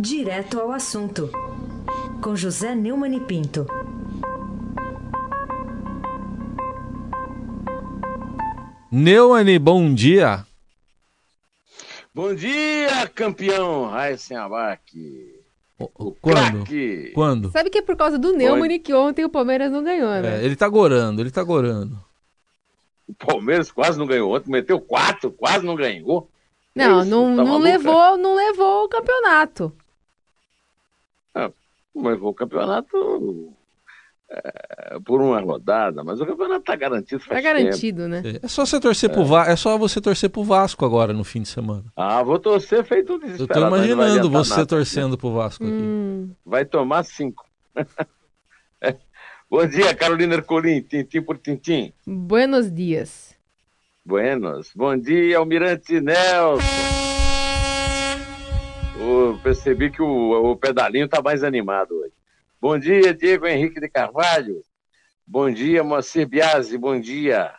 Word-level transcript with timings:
Direto 0.00 0.60
ao 0.60 0.70
assunto, 0.70 1.28
com 2.22 2.36
José 2.36 2.72
Neumann 2.72 3.16
e 3.16 3.20
Pinto. 3.20 3.66
Neumann, 8.92 9.58
bom 9.58 9.92
dia. 9.92 10.46
Bom 12.14 12.32
dia, 12.32 13.08
campeão 13.12 13.90
Raíssen 13.90 14.36
Abac. 14.36 15.34
O, 15.76 16.12
quando? 16.12 16.64
Craque. 16.64 17.10
Quando? 17.12 17.50
Sabe 17.50 17.68
que 17.68 17.78
é 17.78 17.82
por 17.82 17.96
causa 17.96 18.16
do 18.16 18.32
Neumann 18.32 18.78
que 18.78 18.94
ontem 18.94 19.24
o 19.24 19.28
Palmeiras 19.28 19.72
não 19.72 19.82
ganhou, 19.82 20.10
né? 20.10 20.40
É, 20.40 20.44
ele 20.44 20.54
tá 20.54 20.68
gorando, 20.68 21.20
ele 21.20 21.32
tá 21.32 21.42
gorando. 21.42 21.98
O 23.08 23.14
Palmeiras 23.14 23.72
quase 23.72 23.98
não 23.98 24.06
ganhou 24.06 24.32
ontem, 24.32 24.48
meteu 24.48 24.80
quatro, 24.80 25.32
quase 25.32 25.66
não 25.66 25.74
ganhou. 25.74 26.30
Não, 26.72 27.00
Isso, 27.00 27.10
não, 27.10 27.34
tá 27.34 27.42
não 27.42 27.58
levou, 27.58 28.16
não 28.16 28.36
levou 28.36 28.84
o 28.84 28.88
campeonato. 28.88 29.72
Levou 32.02 32.30
o 32.30 32.34
campeonato 32.34 33.52
é, 34.30 34.98
por 35.04 35.20
uma 35.22 35.40
rodada, 35.40 36.04
mas 36.04 36.20
o 36.20 36.26
campeonato 36.26 36.64
tá 36.64 36.76
garantido 36.76 37.20
Tá 37.20 37.26
faz 37.28 37.42
tempo. 37.42 37.54
garantido, 37.56 38.08
né? 38.08 38.22
É 38.42 38.48
só 38.48 38.64
você 38.66 38.78
torcer 38.78 39.10
pro 39.10 39.24
Va 39.24 39.46
é 39.46 39.56
só 39.56 39.76
você 39.78 40.00
torcer 40.00 40.28
pro 40.30 40.44
Vasco 40.44 40.84
agora 40.84 41.12
no 41.12 41.24
fim 41.24 41.42
de 41.42 41.48
semana. 41.48 41.84
Ah, 41.96 42.22
vou 42.22 42.38
torcer 42.38 42.84
feito 42.84 43.12
um 43.12 43.16
Eu 43.16 43.20
desesperado. 43.20 43.60
não 43.62 43.70
vai 43.70 43.88
imaginando 43.88 44.30
você 44.30 44.50
nada. 44.50 44.66
torcendo 44.66 45.16
pro 45.18 45.32
Vasco 45.32 45.64
aqui. 45.64 45.72
Hum, 45.72 46.30
Vai 46.44 46.64
tomar 46.64 47.04
cinco. 47.04 47.44
Bom 49.50 49.66
dia, 49.66 49.94
Carolina 49.94 50.34
Ercolim, 50.34 50.82
tintim 50.82 51.22
por 51.22 51.38
tintim. 51.38 51.92
buenos 52.06 52.70
dias. 52.70 53.34
Buenos. 54.04 54.70
Bom 54.76 54.94
dia, 54.96 55.38
Almirante 55.38 56.00
Nelson. 56.00 57.07
Percebi 59.42 59.90
que 59.90 60.02
o, 60.02 60.50
o 60.50 60.56
pedalinho 60.56 61.08
tá 61.08 61.22
mais 61.22 61.42
animado 61.42 61.92
hoje. 61.92 62.12
Bom 62.60 62.78
dia, 62.78 63.14
Diego 63.14 63.46
Henrique 63.46 63.80
de 63.80 63.88
Carvalho. 63.88 64.62
Bom 65.26 65.50
dia, 65.50 65.84
Moacir 65.84 66.26
Biasi. 66.26 66.76
Bom 66.76 67.00
dia, 67.00 67.52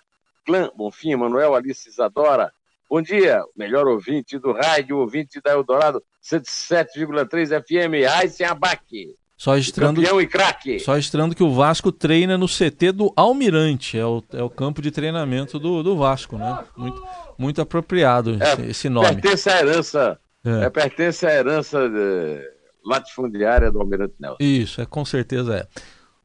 Clã 0.45 0.69
Bonfim, 0.75 1.15
Manuel 1.15 1.55
Alice 1.55 1.87
Isadora. 1.87 2.51
Bom 2.89 3.01
dia, 3.01 3.43
melhor 3.55 3.87
ouvinte 3.87 4.39
do 4.39 4.51
rádio, 4.51 4.97
ouvinte 4.97 5.39
da 5.39 5.51
Eldorado 5.51 6.01
107,3 6.23 7.61
FM, 7.63 8.09
Aysen 8.17 8.47
Abac. 8.47 9.15
Só 9.37 9.53
registrando, 9.53 10.01
Campeão 10.01 10.19
e 10.19 10.27
craque. 10.27 10.79
só 10.79 10.95
registrando 10.95 11.33
que 11.33 11.43
o 11.43 11.53
Vasco 11.53 11.93
treina 11.93 12.37
no 12.37 12.45
CT 12.45 12.91
do 12.91 13.13
Almirante, 13.15 13.97
é 13.97 14.05
o, 14.05 14.21
é 14.33 14.43
o 14.43 14.49
campo 14.49 14.81
de 14.81 14.91
treinamento 14.91 15.57
do, 15.57 15.81
do 15.81 15.95
Vasco, 15.95 16.37
né? 16.37 16.65
Muito, 16.75 17.07
muito 17.37 17.61
apropriado 17.61 18.37
esse, 18.41 18.61
esse 18.63 18.89
nome. 18.89 19.21
Pertence 19.21 19.49
à 19.49 19.59
herança, 19.59 20.19
É. 20.45 20.65
é, 20.65 20.69
pertence 20.69 21.25
à 21.25 21.33
herança 21.33 21.79
eh, 21.79 22.53
latifundiária 22.85 23.71
do 23.71 23.79
Almirante 23.79 24.13
Nelson. 24.19 24.37
Isso, 24.39 24.81
é 24.81 24.85
com 24.85 25.03
certeza 25.03 25.55
é. 25.57 25.67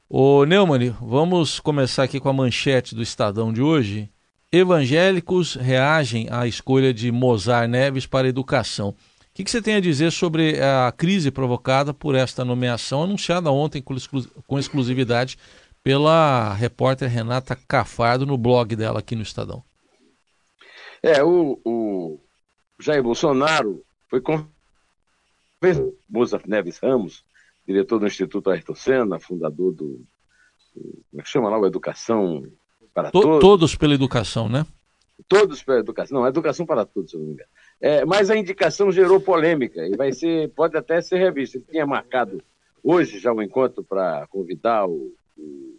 Ô 0.08 0.44
Neumann, 0.44 0.90
vamos 1.00 1.58
começar 1.58 2.04
aqui 2.04 2.20
com 2.20 2.28
a 2.28 2.32
manchete 2.32 2.94
do 2.94 3.02
Estadão 3.02 3.52
de 3.52 3.60
hoje. 3.60 4.08
Evangélicos 4.52 5.56
reagem 5.56 6.28
à 6.30 6.46
escolha 6.46 6.94
de 6.94 7.10
Mozar 7.10 7.66
Neves 7.68 8.06
para 8.06 8.28
educação. 8.28 8.90
O 8.90 8.96
que, 9.34 9.42
que 9.42 9.50
você 9.50 9.60
tem 9.60 9.74
a 9.74 9.80
dizer 9.80 10.12
sobre 10.12 10.60
a 10.62 10.92
crise 10.96 11.32
provocada 11.32 11.92
por 11.92 12.14
esta 12.14 12.44
nomeação 12.44 13.02
anunciada 13.02 13.50
ontem 13.50 13.82
com 13.82 13.94
exclu- 13.94 14.30
com 14.46 14.58
exclusividade 14.60 15.36
pela 15.82 16.54
repórter 16.54 17.10
Renata 17.10 17.58
Cafardo 17.66 18.24
no 18.24 18.38
blog 18.38 18.76
dela 18.76 19.00
aqui 19.00 19.16
no 19.16 19.22
Estadão? 19.22 19.64
É, 21.02 21.20
o, 21.24 21.60
o 21.64 22.20
Jair 22.80 23.02
Bolsonaro 23.02 23.84
foi 24.08 24.20
conversado 24.20 24.52
Mozart 26.08 26.46
Neves 26.46 26.78
Ramos, 26.78 27.24
diretor 27.66 27.98
do 27.98 28.06
Instituto 28.06 28.50
Ayrton 28.50 28.74
Senna, 28.74 29.18
fundador 29.18 29.72
do, 29.72 30.04
como 30.74 31.20
é 31.20 31.22
que 31.22 31.28
chama 31.28 31.48
lá, 31.48 31.58
o 31.58 31.66
Educação 31.66 32.44
para 32.92 33.10
To- 33.10 33.20
Todos. 33.22 33.40
todos 33.40 33.74
pela 33.76 33.94
educação, 33.94 34.48
né? 34.48 34.66
Todos 35.28 35.62
para 35.62 35.78
educação. 35.78 36.20
Não, 36.20 36.26
educação 36.26 36.66
para 36.66 36.84
todos, 36.84 37.10
se 37.12 37.16
eu 37.16 37.20
não 37.20 37.28
me 37.28 37.34
engano. 37.34 37.48
É, 37.80 38.04
mas 38.04 38.30
a 38.30 38.36
indicação 38.36 38.90
gerou 38.92 39.20
polêmica 39.20 39.86
e 39.86 39.96
vai 39.96 40.12
ser, 40.12 40.50
pode 40.50 40.76
até 40.76 41.00
ser 41.00 41.18
revista. 41.18 41.56
Ele 41.56 41.64
tinha 41.70 41.86
marcado 41.86 42.42
hoje 42.82 43.18
já 43.18 43.32
um 43.32 43.40
encontro 43.40 43.82
para 43.84 44.26
convidar 44.26 44.86
o, 44.86 45.14
o, 45.36 45.78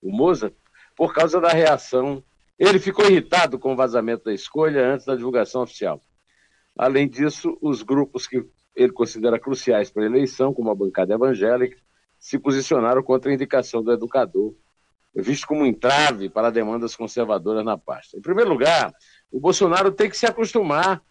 o 0.00 0.10
Mozart 0.12 0.54
por 0.96 1.12
causa 1.12 1.40
da 1.40 1.48
reação. 1.48 2.22
Ele 2.58 2.78
ficou 2.78 3.04
irritado 3.04 3.58
com 3.58 3.72
o 3.72 3.76
vazamento 3.76 4.24
da 4.24 4.32
escolha 4.32 4.86
antes 4.92 5.04
da 5.06 5.14
divulgação 5.16 5.62
oficial. 5.62 6.02
Além 6.78 7.08
disso, 7.08 7.58
os 7.60 7.82
grupos 7.82 8.28
que 8.28 8.46
ele 8.76 8.92
considera 8.92 9.40
cruciais 9.40 9.90
para 9.90 10.04
a 10.04 10.06
eleição, 10.06 10.54
como 10.54 10.70
a 10.70 10.74
bancada 10.76 11.12
evangélica, 11.12 11.76
se 12.16 12.38
posicionaram 12.38 13.02
contra 13.02 13.32
a 13.32 13.34
indicação 13.34 13.82
do 13.82 13.92
educador, 13.92 14.54
visto 15.12 15.48
como 15.48 15.62
um 15.62 15.66
entrave 15.66 16.28
para 16.28 16.50
demandas 16.50 16.94
conservadoras 16.94 17.64
na 17.64 17.76
pasta. 17.76 18.16
Em 18.16 18.20
primeiro 18.20 18.50
lugar, 18.50 18.94
o 19.28 19.40
Bolsonaro 19.40 19.90
tem 19.90 20.08
que 20.08 20.16
se 20.16 20.26
acostumar 20.26 21.02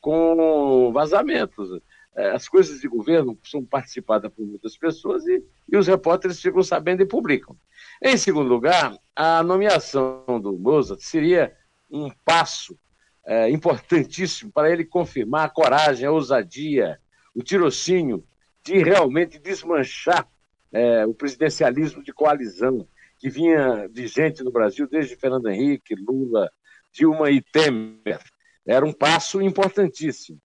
com 0.00 0.92
vazamentos. 0.92 1.80
É, 2.14 2.30
As 2.30 2.48
coisas 2.48 2.80
de 2.80 2.86
governo 2.86 3.36
são 3.42 3.64
participadas 3.64 4.32
por 4.32 4.46
muitas 4.46 4.78
pessoas 4.78 5.26
e, 5.26 5.44
e 5.68 5.76
os 5.76 5.88
repórteres 5.88 6.40
ficam 6.40 6.62
sabendo 6.62 7.02
e 7.02 7.06
publicam. 7.06 7.56
Em 8.00 8.16
segundo 8.16 8.48
lugar, 8.48 8.96
a 9.16 9.42
nomeação 9.42 10.40
do 10.40 10.56
Mozart 10.56 11.00
seria 11.00 11.56
um 11.90 12.08
passo 12.24 12.78
é, 13.26 13.50
importantíssimo 13.50 14.52
para 14.52 14.70
ele 14.70 14.84
confirmar 14.84 15.46
a 15.46 15.50
coragem, 15.50 16.06
a 16.06 16.12
ousadia, 16.12 16.98
o 17.34 17.42
tirocínio 17.42 18.24
de 18.64 18.78
realmente 18.78 19.38
desmanchar 19.38 20.26
é, 20.72 21.04
o 21.06 21.14
presidencialismo 21.14 22.02
de 22.02 22.12
coalizão 22.12 22.86
que 23.18 23.28
vinha 23.28 23.88
vigente 23.88 24.44
no 24.44 24.52
Brasil 24.52 24.88
desde 24.88 25.16
Fernando 25.16 25.48
Henrique, 25.48 25.94
Lula, 25.94 26.50
Dilma 26.92 27.30
e 27.30 27.42
Temer. 27.42 28.20
Era 28.66 28.84
um 28.84 28.92
passo 28.92 29.40
importantíssimo. 29.40 30.38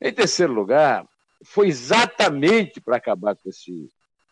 Em 0.00 0.12
terceiro 0.12 0.52
lugar, 0.52 1.06
foi 1.44 1.68
exatamente 1.68 2.80
para 2.80 2.96
acabar 2.96 3.36
com 3.36 3.48
esse 3.48 3.88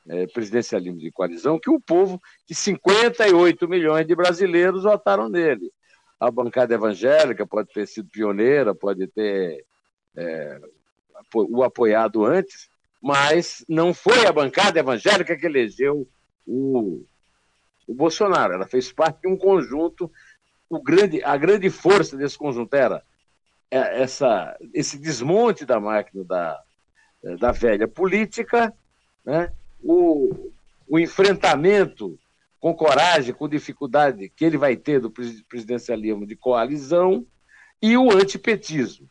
eh, 0.09 0.27
presidencialismo 0.27 0.99
de 0.99 1.11
coalizão 1.11 1.59
que 1.59 1.71
o 1.71 1.81
povo, 1.81 2.21
que 2.47 2.55
58 2.55 3.69
milhões 3.69 4.07
de 4.07 4.15
brasileiros 4.15 4.83
votaram 4.83 5.29
nele. 5.29 5.71
A 6.19 6.31
bancada 6.31 6.75
evangélica 6.75 7.47
pode 7.47 7.73
ter 7.73 7.87
sido 7.87 8.09
pioneira, 8.09 8.75
pode 8.75 9.07
ter 9.09 9.65
apo- 11.15 11.49
o 11.51 11.63
apoiado 11.63 12.25
antes, 12.25 12.69
mas 13.03 13.65
não 13.69 13.93
foi 13.93 14.27
a 14.27 14.33
bancada 14.33 14.79
evangélica 14.79 15.37
que 15.37 15.47
elegeu 15.47 16.09
o, 16.47 17.05
o 17.87 17.95
Bolsonaro. 17.95 18.55
Ela 18.55 18.67
fez 18.67 18.93
parte 18.93 19.23
de 19.23 19.29
um 19.29 19.37
conjunto. 19.37 20.11
O 20.71 20.81
grande, 20.83 21.23
a 21.23 21.37
grande 21.37 21.69
força 21.69 22.17
desse 22.17 22.39
conjunto 22.39 22.75
era 22.75 23.03
é, 23.71 24.03
essa, 24.03 24.57
esse 24.73 24.99
desmonte 24.99 25.67
da 25.67 25.79
máquina 25.79 26.25
da, 26.25 26.63
da 27.39 27.53
velha 27.53 27.87
política, 27.87 28.73
né? 29.25 29.53
o, 29.83 30.53
o 30.89 30.99
enfrentamento 30.99 32.19
com 32.65 32.75
coragem, 32.75 33.35
com 33.35 33.47
dificuldade 33.47 34.31
que 34.31 34.43
ele 34.43 34.57
vai 34.57 34.75
ter 34.75 34.99
do 34.99 35.11
pres- 35.11 35.43
presidencialismo 35.43 36.27
de 36.27 36.35
coalizão 36.35 37.27
e 37.83 37.95
o 37.95 38.11
antipetismo. 38.11 39.07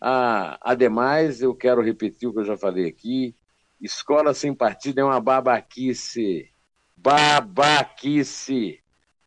Ah, 0.00 0.58
ademais, 0.60 1.40
eu 1.40 1.54
quero 1.54 1.82
repetir 1.82 2.28
o 2.28 2.32
que 2.32 2.40
eu 2.40 2.44
já 2.44 2.56
falei 2.56 2.88
aqui: 2.88 3.36
escola 3.80 4.34
sem 4.34 4.52
partido 4.52 4.98
é 4.98 5.04
uma 5.04 5.20
babaquice. 5.20 6.50
Babaquice. 6.96 8.80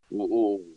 O, 0.10 0.58
o, 0.58 0.76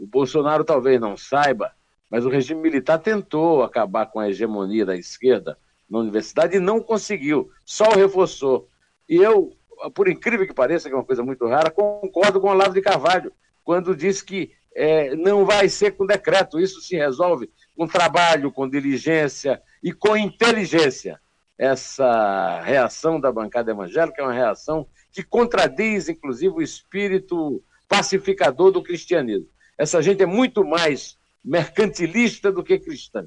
o 0.00 0.06
Bolsonaro 0.06 0.62
talvez 0.62 1.00
não 1.00 1.16
saiba, 1.16 1.72
mas 2.10 2.26
o 2.26 2.28
regime 2.28 2.60
militar 2.60 2.98
tentou 2.98 3.62
acabar 3.62 4.04
com 4.04 4.20
a 4.20 4.28
hegemonia 4.28 4.84
da 4.84 4.94
esquerda 4.94 5.58
na 5.88 6.00
universidade 6.00 6.58
e 6.58 6.60
não 6.60 6.82
conseguiu, 6.82 7.50
só 7.64 7.88
o 7.92 7.96
reforçou. 7.96 8.68
E 9.08 9.16
eu, 9.16 9.55
por 9.94 10.08
incrível 10.08 10.46
que 10.46 10.54
pareça, 10.54 10.88
que 10.88 10.94
é 10.94 10.98
uma 10.98 11.04
coisa 11.04 11.22
muito 11.22 11.46
rara, 11.46 11.70
concordo 11.70 12.40
com 12.40 12.48
o 12.48 12.50
Olavo 12.50 12.74
de 12.74 12.82
Carvalho, 12.82 13.32
quando 13.64 13.96
diz 13.96 14.22
que 14.22 14.52
eh, 14.74 15.14
não 15.16 15.44
vai 15.44 15.68
ser 15.68 15.92
com 15.92 16.06
decreto, 16.06 16.60
isso 16.60 16.80
se 16.80 16.96
resolve 16.96 17.50
com 17.76 17.86
trabalho, 17.86 18.52
com 18.52 18.68
diligência 18.68 19.60
e 19.82 19.92
com 19.92 20.16
inteligência. 20.16 21.20
Essa 21.58 22.60
reação 22.62 23.18
da 23.18 23.32
bancada 23.32 23.70
evangélica 23.70 24.20
é 24.20 24.24
uma 24.24 24.32
reação 24.32 24.86
que 25.10 25.22
contradiz, 25.22 26.08
inclusive, 26.08 26.54
o 26.54 26.62
espírito 26.62 27.62
pacificador 27.88 28.70
do 28.70 28.82
cristianismo. 28.82 29.48
Essa 29.78 30.02
gente 30.02 30.22
é 30.22 30.26
muito 30.26 30.64
mais 30.64 31.16
mercantilista 31.44 32.52
do 32.52 32.62
que 32.62 32.78
cristã. 32.78 33.26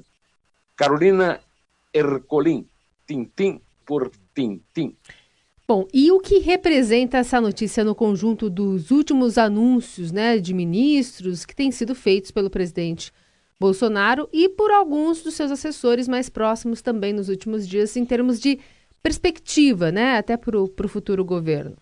Carolina 0.76 1.40
Ercolim, 1.92 2.68
tintim 3.06 3.60
por 3.84 4.10
tintim. 4.34 4.96
Bom, 5.70 5.86
e 5.94 6.10
o 6.10 6.18
que 6.18 6.40
representa 6.40 7.18
essa 7.18 7.40
notícia 7.40 7.84
no 7.84 7.94
conjunto 7.94 8.50
dos 8.50 8.90
últimos 8.90 9.38
anúncios 9.38 10.10
né, 10.10 10.36
de 10.36 10.52
ministros 10.52 11.46
que 11.46 11.54
têm 11.54 11.70
sido 11.70 11.94
feitos 11.94 12.32
pelo 12.32 12.50
presidente 12.50 13.12
Bolsonaro 13.56 14.28
e 14.32 14.48
por 14.48 14.72
alguns 14.72 15.22
dos 15.22 15.34
seus 15.34 15.52
assessores 15.52 16.08
mais 16.08 16.28
próximos 16.28 16.82
também 16.82 17.12
nos 17.12 17.28
últimos 17.28 17.68
dias, 17.68 17.96
em 17.96 18.04
termos 18.04 18.40
de 18.40 18.58
perspectiva, 19.00 19.92
né, 19.92 20.18
até 20.18 20.36
para 20.36 20.58
o 20.58 20.88
futuro 20.88 21.24
governo? 21.24 21.76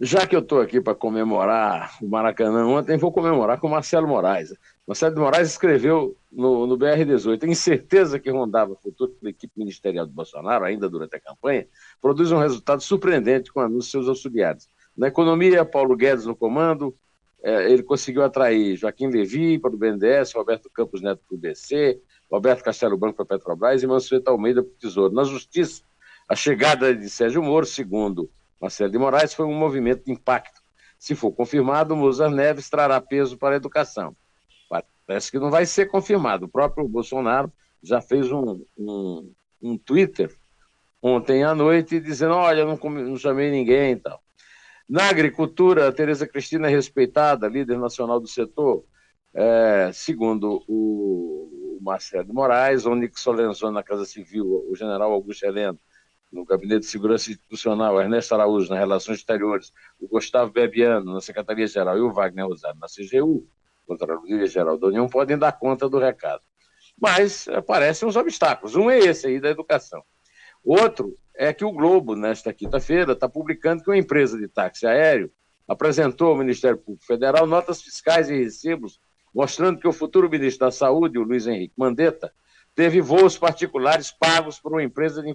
Já 0.00 0.24
que 0.24 0.36
eu 0.36 0.40
estou 0.40 0.60
aqui 0.60 0.80
para 0.80 0.94
comemorar 0.94 1.98
o 2.00 2.08
Maracanã 2.08 2.64
ontem, 2.68 2.96
vou 2.96 3.10
comemorar 3.10 3.58
com 3.58 3.66
o 3.66 3.70
Marcelo 3.72 4.06
Moraes. 4.06 4.54
Marcelo 4.86 5.18
Moraes 5.18 5.48
escreveu 5.48 6.16
no, 6.30 6.66
no 6.66 6.76
BR-18, 6.76 7.44
a 7.44 7.46
incerteza 7.46 8.18
que 8.18 8.30
rondava 8.30 8.72
o 8.72 8.76
futuro 8.76 9.16
da 9.22 9.30
equipe 9.30 9.52
ministerial 9.56 10.06
do 10.06 10.12
Bolsonaro, 10.12 10.64
ainda 10.64 10.88
durante 10.88 11.16
a 11.16 11.20
campanha, 11.20 11.66
produz 12.00 12.30
um 12.30 12.38
resultado 12.38 12.82
surpreendente 12.82 13.52
com 13.52 13.60
anúncios 13.60 13.90
seus 13.90 14.08
auxiliares. 14.08 14.68
Na 14.96 15.08
economia, 15.08 15.64
Paulo 15.64 15.96
Guedes 15.96 16.26
no 16.26 16.36
comando, 16.36 16.94
é, 17.42 17.70
ele 17.70 17.82
conseguiu 17.82 18.22
atrair 18.24 18.76
Joaquim 18.76 19.08
Levi 19.08 19.58
para 19.58 19.72
o 19.72 19.78
BNDES, 19.78 20.32
Roberto 20.34 20.68
Campos 20.70 21.00
Neto 21.00 21.22
para 21.26 21.36
o 21.36 21.38
BC, 21.38 22.00
Roberto 22.30 22.64
Castelo 22.64 22.96
Branco 22.96 23.24
para 23.24 23.36
a 23.36 23.38
Petrobras 23.38 23.82
e 23.82 23.86
Mansueto 23.86 24.30
Almeida 24.30 24.62
para 24.62 24.72
o 24.72 24.74
Tesouro. 24.74 25.14
Na 25.14 25.24
Justiça, 25.24 25.82
a 26.28 26.34
chegada 26.34 26.94
de 26.94 27.08
Sérgio 27.08 27.42
Moro, 27.42 27.64
segundo 27.64 28.28
Marcelo 28.60 28.90
de 28.90 28.98
Moraes, 28.98 29.32
foi 29.32 29.46
um 29.46 29.54
movimento 29.54 30.04
de 30.04 30.12
impacto. 30.12 30.60
Se 30.98 31.14
for 31.14 31.30
confirmado, 31.30 31.96
Mozart 31.96 32.34
Neves 32.34 32.68
trará 32.68 33.00
peso 33.00 33.38
para 33.38 33.54
a 33.54 33.56
educação. 33.56 34.16
Parece 35.08 35.30
que 35.30 35.38
não 35.38 35.50
vai 35.50 35.64
ser 35.64 35.86
confirmado. 35.86 36.44
O 36.44 36.48
próprio 36.50 36.86
Bolsonaro 36.86 37.50
já 37.82 37.98
fez 37.98 38.30
um, 38.30 38.62
um, 38.76 39.32
um 39.62 39.78
Twitter 39.78 40.36
ontem 41.00 41.42
à 41.42 41.54
noite 41.54 41.98
dizendo: 41.98 42.34
olha, 42.34 42.66
não, 42.66 42.76
não 42.76 43.16
chamei 43.16 43.50
ninguém 43.50 43.92
e 43.92 43.96
tal. 43.96 44.22
Na 44.86 45.08
agricultura, 45.08 45.88
a 45.88 45.92
Tereza 45.92 46.28
Cristina 46.28 46.68
é 46.68 46.70
respeitada, 46.70 47.48
líder 47.48 47.78
nacional 47.78 48.20
do 48.20 48.26
setor, 48.26 48.84
é, 49.32 49.90
segundo 49.94 50.62
o 50.68 51.78
Marcelo 51.80 52.26
de 52.26 52.32
Moraes, 52.34 52.84
o 52.84 52.94
Nick 52.94 53.14
Lenzoni 53.30 53.74
na 53.74 53.82
Casa 53.82 54.04
Civil, 54.04 54.66
o 54.70 54.76
general 54.76 55.10
Augusto 55.10 55.46
Heleno 55.46 55.78
no 56.30 56.44
Gabinete 56.44 56.80
de 56.80 56.86
Segurança 56.86 57.30
Institucional, 57.30 57.98
Ernesto 57.98 58.34
Araújo 58.34 58.68
nas 58.68 58.78
Relações 58.78 59.18
Exteriores, 59.18 59.72
o 59.98 60.06
Gustavo 60.06 60.52
Bebiano 60.52 61.14
na 61.14 61.20
Secretaria-Geral 61.22 61.96
e 61.96 62.02
o 62.02 62.12
Wagner 62.12 62.46
Rosário 62.46 62.78
na 62.78 62.86
CGU, 62.86 63.48
Contraloria-Geral 63.88 64.78
da 64.78 64.86
União, 64.86 65.08
podem 65.08 65.36
dar 65.36 65.52
conta 65.52 65.88
do 65.88 65.98
recado. 65.98 66.42
Mas 67.00 67.48
aparecem 67.48 68.06
uns 68.06 68.16
obstáculos. 68.16 68.76
Um 68.76 68.90
é 68.90 68.98
esse 68.98 69.26
aí 69.26 69.40
da 69.40 69.48
educação. 69.48 70.02
Outro 70.64 71.16
é 71.34 71.52
que 71.52 71.64
o 71.64 71.72
Globo, 71.72 72.14
nesta 72.14 72.52
quinta-feira, 72.52 73.12
está 73.12 73.28
publicando 73.28 73.82
que 73.82 73.90
uma 73.90 73.96
empresa 73.96 74.38
de 74.38 74.48
táxi 74.48 74.86
aéreo 74.86 75.30
apresentou 75.66 76.28
ao 76.28 76.36
Ministério 76.36 76.78
Público 76.78 77.06
Federal 77.06 77.46
notas 77.46 77.82
fiscais 77.82 78.28
e 78.28 78.36
recibos 78.36 79.00
mostrando 79.34 79.78
que 79.78 79.86
o 79.88 79.92
futuro 79.92 80.28
ministro 80.28 80.66
da 80.66 80.72
Saúde, 80.72 81.18
o 81.18 81.22
Luiz 81.22 81.46
Henrique 81.46 81.74
Mandetta, 81.76 82.32
teve 82.74 83.00
voos 83.00 83.36
particulares 83.36 84.10
pagos 84.10 84.58
por 84.58 84.72
uma 84.72 84.82
empresa 84.82 85.22
de 85.22 85.34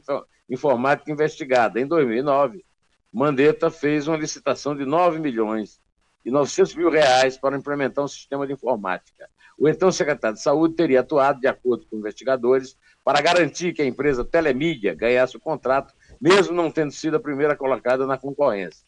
informática 0.50 1.12
investigada. 1.12 1.80
Em 1.80 1.88
2009, 1.88 2.66
Mandetta 3.12 3.70
fez 3.70 4.08
uma 4.08 4.18
licitação 4.18 4.76
de 4.76 4.86
9 4.86 5.20
milhões 5.20 5.80
e 6.26 6.32
900 6.32 6.76
mil 6.76 6.90
reais 6.90 7.38
para 7.38 7.58
implementar 7.58 8.04
um 8.04 8.08
sistema 8.08 8.48
de 8.48 8.54
informática. 8.54 9.30
O 9.58 9.68
então 9.68 9.92
secretário 9.92 10.36
de 10.36 10.42
Saúde 10.42 10.76
teria 10.76 11.02
atuado, 11.02 11.40
de 11.40 11.48
acordo 11.48 11.86
com 11.86 11.98
investigadores, 11.98 12.78
para 13.04 13.22
garantir 13.22 13.74
que 13.74 13.82
a 13.82 13.86
empresa 13.86 14.24
Telemídia 14.24 14.96
ganhasse 14.96 15.36
o 15.36 15.40
contrato, 15.40 15.94
mesmo 16.20 16.56
não 16.56 16.72
tendo 16.72 16.92
sido 16.92 17.18
a 17.18 17.20
primeira 17.20 17.56
colocada 17.56 18.08
na 18.08 18.18
concorrência. 18.18 18.86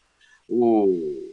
O, 0.47 0.85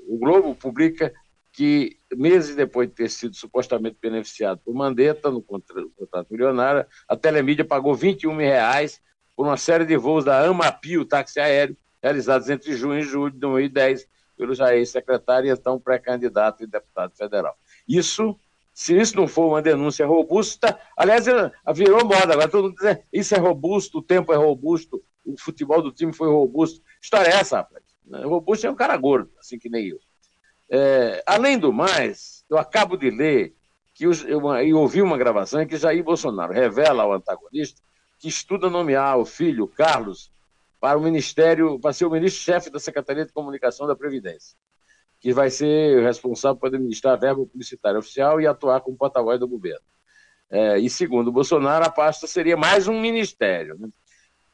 o 0.08 0.19
Globo 0.19 0.54
publica 0.54 1.12
que, 1.52 1.99
meses 2.14 2.56
depois 2.56 2.88
de 2.88 2.94
ter 2.94 3.10
sido 3.10 3.37
supostamente 3.37 3.99
beneficiado 4.00 4.60
por 4.64 4.75
Mandetta 4.75 5.31
no 5.31 5.43
contrato 5.43 6.26
milionário, 6.31 6.87
a 7.06 7.16
Telemídia 7.16 7.64
pagou 7.64 7.94
21 7.94 8.34
mil 8.34 8.46
reais 8.46 9.00
por 9.37 9.46
uma 9.46 9.56
série 9.56 9.84
de 9.84 9.96
voos 9.96 10.25
da 10.25 10.44
Amapio, 10.44 11.04
táxi 11.04 11.40
aéreo, 11.40 11.76
realizados 12.02 12.49
entre 12.50 12.75
junho 12.75 12.99
e 12.99 13.02
julho 13.02 13.32
de 13.32 13.38
2010 13.38 14.08
pelo 14.37 14.55
Jair 14.55 14.87
secretário 14.87 15.49
e 15.49 15.52
então 15.52 15.79
pré-candidato 15.79 16.62
e 16.62 16.67
deputado 16.67 17.14
federal. 17.17 17.56
Isso 17.88 18.38
se 18.73 18.99
isso 18.99 19.17
não 19.17 19.29
for 19.29 19.49
uma 19.49 19.61
denúncia 19.61 20.06
robusta, 20.06 20.79
aliás, 20.96 21.26
virou 21.75 22.05
moda, 22.05 22.32
agora 22.32 22.49
todo 22.49 22.70
mundo 22.70 22.76
diz, 22.81 22.99
isso 23.12 23.34
é 23.34 23.38
robusto, 23.38 23.99
o 23.99 24.02
tempo 24.02 24.32
é 24.32 24.37
robusto, 24.37 25.02
o 25.25 25.38
futebol 25.38 25.82
do 25.82 25.93
time 25.93 26.12
foi 26.12 26.29
robusto. 26.29 26.81
História 27.00 27.31
é 27.31 27.34
essa, 27.34 27.58
rapaz. 27.58 27.84
Robusto 28.25 28.67
é 28.67 28.70
um 28.70 28.75
cara 28.75 28.96
gordo, 28.96 29.31
assim 29.38 29.58
que 29.58 29.69
nem 29.69 29.88
eu. 29.88 29.99
É, 30.70 31.23
além 31.26 31.58
do 31.58 31.70
mais, 31.70 32.44
eu 32.49 32.56
acabo 32.56 32.96
de 32.96 33.11
ler 33.11 33.55
que 33.94 34.06
eu, 34.06 34.12
eu 34.31 34.78
ouvi 34.78 35.02
uma 35.02 35.19
gravação 35.19 35.61
em 35.61 35.67
que 35.67 35.76
Jair 35.76 36.02
Bolsonaro 36.02 36.52
revela 36.52 37.02
ao 37.02 37.12
antagonista 37.12 37.81
que 38.19 38.28
estuda 38.28 38.70
nomear 38.70 39.19
o 39.19 39.25
filho, 39.25 39.69
Carlos, 39.69 40.32
para 40.82 40.99
o 40.99 41.02
ministério, 41.02 41.79
para 41.79 41.93
ser 41.93 42.05
o 42.05 42.11
ministro-chefe 42.11 42.69
da 42.69 42.81
Secretaria 42.81 43.25
de 43.25 43.32
Comunicação 43.32 43.87
da 43.87 43.94
Previdência 43.94 44.56
que 45.23 45.32
vai 45.32 45.50
ser 45.50 46.02
responsável 46.02 46.56
por 46.56 46.67
administrar 46.67 47.14
a 47.14 47.17
verba 47.17 47.46
publicitária 47.46 47.96
oficial 47.96 48.40
e 48.40 48.46
atuar 48.46 48.81
como 48.81 48.96
porta-voz 48.96 49.38
do 49.38 49.46
governo. 49.46 49.87
É, 50.50 50.79
e 50.81 50.90
segundo 50.90 51.31
Bolsonaro, 51.31 51.84
a 51.84 51.88
pasta 51.88 52.26
seria 52.26 52.56
mais 52.56 52.88
um 52.88 53.00
ministério. 53.00 53.79
Né? 53.79 53.88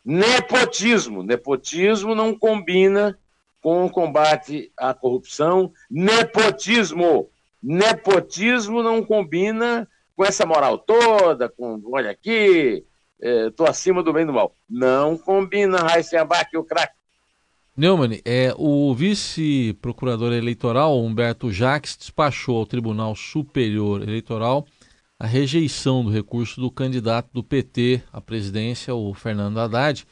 Nepotismo. 0.05 1.23
Nepotismo 1.23 2.15
não 2.15 2.39
combina 2.39 3.19
com 3.63 3.87
o 3.87 3.91
combate 3.91 4.71
à 4.77 4.93
corrupção. 4.93 5.73
Nepotismo. 5.91 7.31
Nepotismo 7.63 8.83
não 8.83 9.03
combina 9.03 9.89
com 10.15 10.23
essa 10.23 10.45
moral 10.45 10.77
toda, 10.77 11.49
com 11.49 11.81
olha 11.87 12.11
aqui, 12.11 12.85
estou 13.20 13.67
é, 13.67 13.70
acima 13.70 14.03
do 14.03 14.12
bem 14.12 14.23
e 14.23 14.26
do 14.26 14.32
mal. 14.32 14.55
Não 14.69 15.17
combina, 15.17 15.79
Raíssa 15.79 16.20
Abac, 16.20 16.56
o 16.56 16.65
craque. 16.65 16.99
Neumann, 17.76 18.20
é, 18.25 18.53
o 18.59 18.93
vice-procurador 18.93 20.32
eleitoral 20.32 21.00
Humberto 21.00 21.53
Jacques 21.53 21.97
despachou 21.97 22.59
ao 22.59 22.67
Tribunal 22.67 23.15
Superior 23.15 24.03
Eleitoral 24.03 24.67
a 25.17 25.26
rejeição 25.26 26.05
do 26.05 26.11
recurso 26.11 26.61
do 26.61 26.70
candidato 26.70 27.29
do 27.32 27.43
PT 27.43 28.03
à 28.12 28.20
presidência, 28.20 28.94
o 28.94 29.15
Fernando 29.15 29.59
Haddad, 29.59 30.05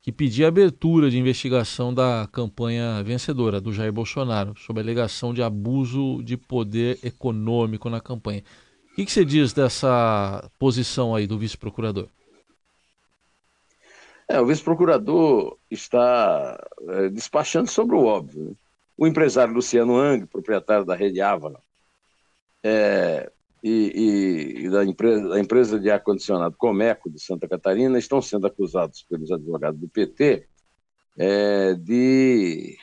que 0.00 0.10
pedia 0.10 0.48
abertura 0.48 1.10
de 1.10 1.18
investigação 1.18 1.92
da 1.92 2.26
campanha 2.32 3.02
vencedora 3.02 3.60
do 3.60 3.72
Jair 3.72 3.92
Bolsonaro, 3.92 4.54
sob 4.56 4.80
a 4.80 4.82
alegação 4.82 5.34
de 5.34 5.42
abuso 5.42 6.22
de 6.22 6.38
poder 6.38 6.98
econômico 7.02 7.90
na 7.90 8.00
campanha. 8.00 8.42
O 8.92 8.96
que, 8.96 9.04
que 9.04 9.12
você 9.12 9.24
diz 9.24 9.52
dessa 9.52 10.50
posição 10.58 11.14
aí 11.14 11.26
do 11.26 11.38
vice-procurador? 11.38 12.08
É, 14.32 14.40
o 14.40 14.46
vice-procurador 14.46 15.58
está 15.70 16.58
é, 16.88 17.10
despachando 17.10 17.68
sobre 17.68 17.94
o 17.94 18.06
óbvio. 18.06 18.44
Né? 18.44 18.54
O 18.96 19.06
empresário 19.06 19.52
Luciano 19.52 19.98
Ang, 19.98 20.24
proprietário 20.24 20.86
da 20.86 20.94
rede 20.94 21.20
Avalon, 21.20 21.60
é, 22.62 23.30
e, 23.62 23.92
e, 23.94 24.64
e, 24.64 24.70
da, 24.70 24.86
empresa, 24.86 25.28
da 25.28 25.38
empresa 25.38 25.78
de 25.78 25.90
ar-condicionado 25.90 26.56
Comeco 26.56 27.10
de 27.10 27.20
Santa 27.20 27.46
Catarina 27.46 27.98
estão 27.98 28.22
sendo 28.22 28.46
acusados 28.46 29.02
pelos 29.02 29.30
advogados 29.30 29.78
do 29.78 29.86
PT 29.86 30.48
é, 31.18 31.74
de 31.74 32.78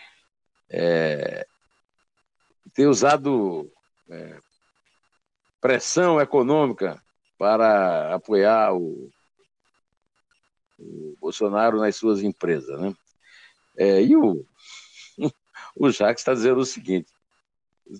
é, 0.69 1.47
ter 2.75 2.85
usado 2.85 3.71
é, 4.07 4.37
pressão 5.59 6.21
econômica 6.21 7.01
para 7.39 8.13
apoiar 8.13 8.75
o, 8.75 9.09
o 10.79 11.17
Bolsonaro 11.19 11.79
nas 11.79 11.95
suas 11.95 12.21
empresas. 12.21 12.79
Né? 12.79 12.95
É, 13.77 14.01
e 14.01 14.15
o, 14.15 14.45
o 15.75 15.91
Jacques 15.91 16.21
está 16.21 16.33
dizendo 16.33 16.59
o 16.59 16.65
seguinte: 16.65 17.11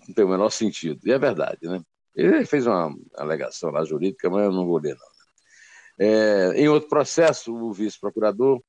não 0.07 0.13
tem 0.13 0.25
o 0.25 0.29
menor 0.29 0.50
sentido, 0.50 1.00
e 1.05 1.12
é 1.12 1.19
verdade, 1.19 1.59
né? 1.63 1.81
Ele 2.15 2.45
fez 2.45 2.67
uma 2.67 2.93
alegação 3.15 3.69
lá 3.69 3.83
jurídica, 3.86 4.29
mas 4.29 4.43
eu 4.43 4.51
não 4.51 4.65
vou 4.65 4.79
ler, 4.79 4.95
não. 4.95 6.05
É, 6.05 6.53
em 6.55 6.67
outro 6.67 6.89
processo, 6.89 7.53
o 7.53 7.71
vice-procurador 7.71 8.62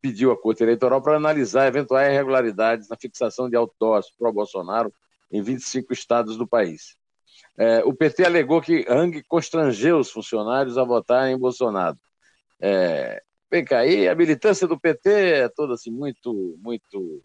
pediu 0.00 0.30
à 0.30 0.36
Corte 0.36 0.62
Eleitoral 0.62 1.00
para 1.00 1.16
analisar 1.16 1.66
eventuais 1.66 2.12
irregularidades 2.12 2.88
na 2.88 2.96
fixação 2.96 3.48
de 3.48 3.56
outdoors 3.56 4.10
pró-Bolsonaro 4.18 4.92
em 5.30 5.40
25 5.40 5.92
estados 5.92 6.36
do 6.36 6.46
país. 6.46 6.96
É, 7.56 7.84
o 7.84 7.94
PT 7.94 8.24
alegou 8.24 8.60
que 8.60 8.84
Hang 8.88 9.22
constrangeu 9.24 9.98
os 9.98 10.10
funcionários 10.10 10.76
a 10.76 10.84
votarem 10.84 11.34
em 11.34 11.38
Bolsonaro. 11.38 11.96
É, 12.60 13.22
Vem 13.54 13.64
cá, 13.64 13.86
e 13.86 14.08
a 14.08 14.16
militância 14.16 14.66
do 14.66 14.76
PT 14.76 15.08
é 15.08 15.48
toda 15.48 15.74
assim 15.74 15.88
muito, 15.88 16.58
muito 16.60 17.22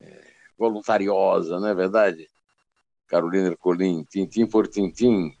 é, 0.00 0.24
voluntariosa, 0.58 1.60
não 1.60 1.68
é 1.68 1.72
verdade? 1.72 2.28
Carolina 3.06 3.50
Ercolim, 3.50 4.02
tintim 4.02 4.46
por 4.46 4.66
tintim. 4.66 5.32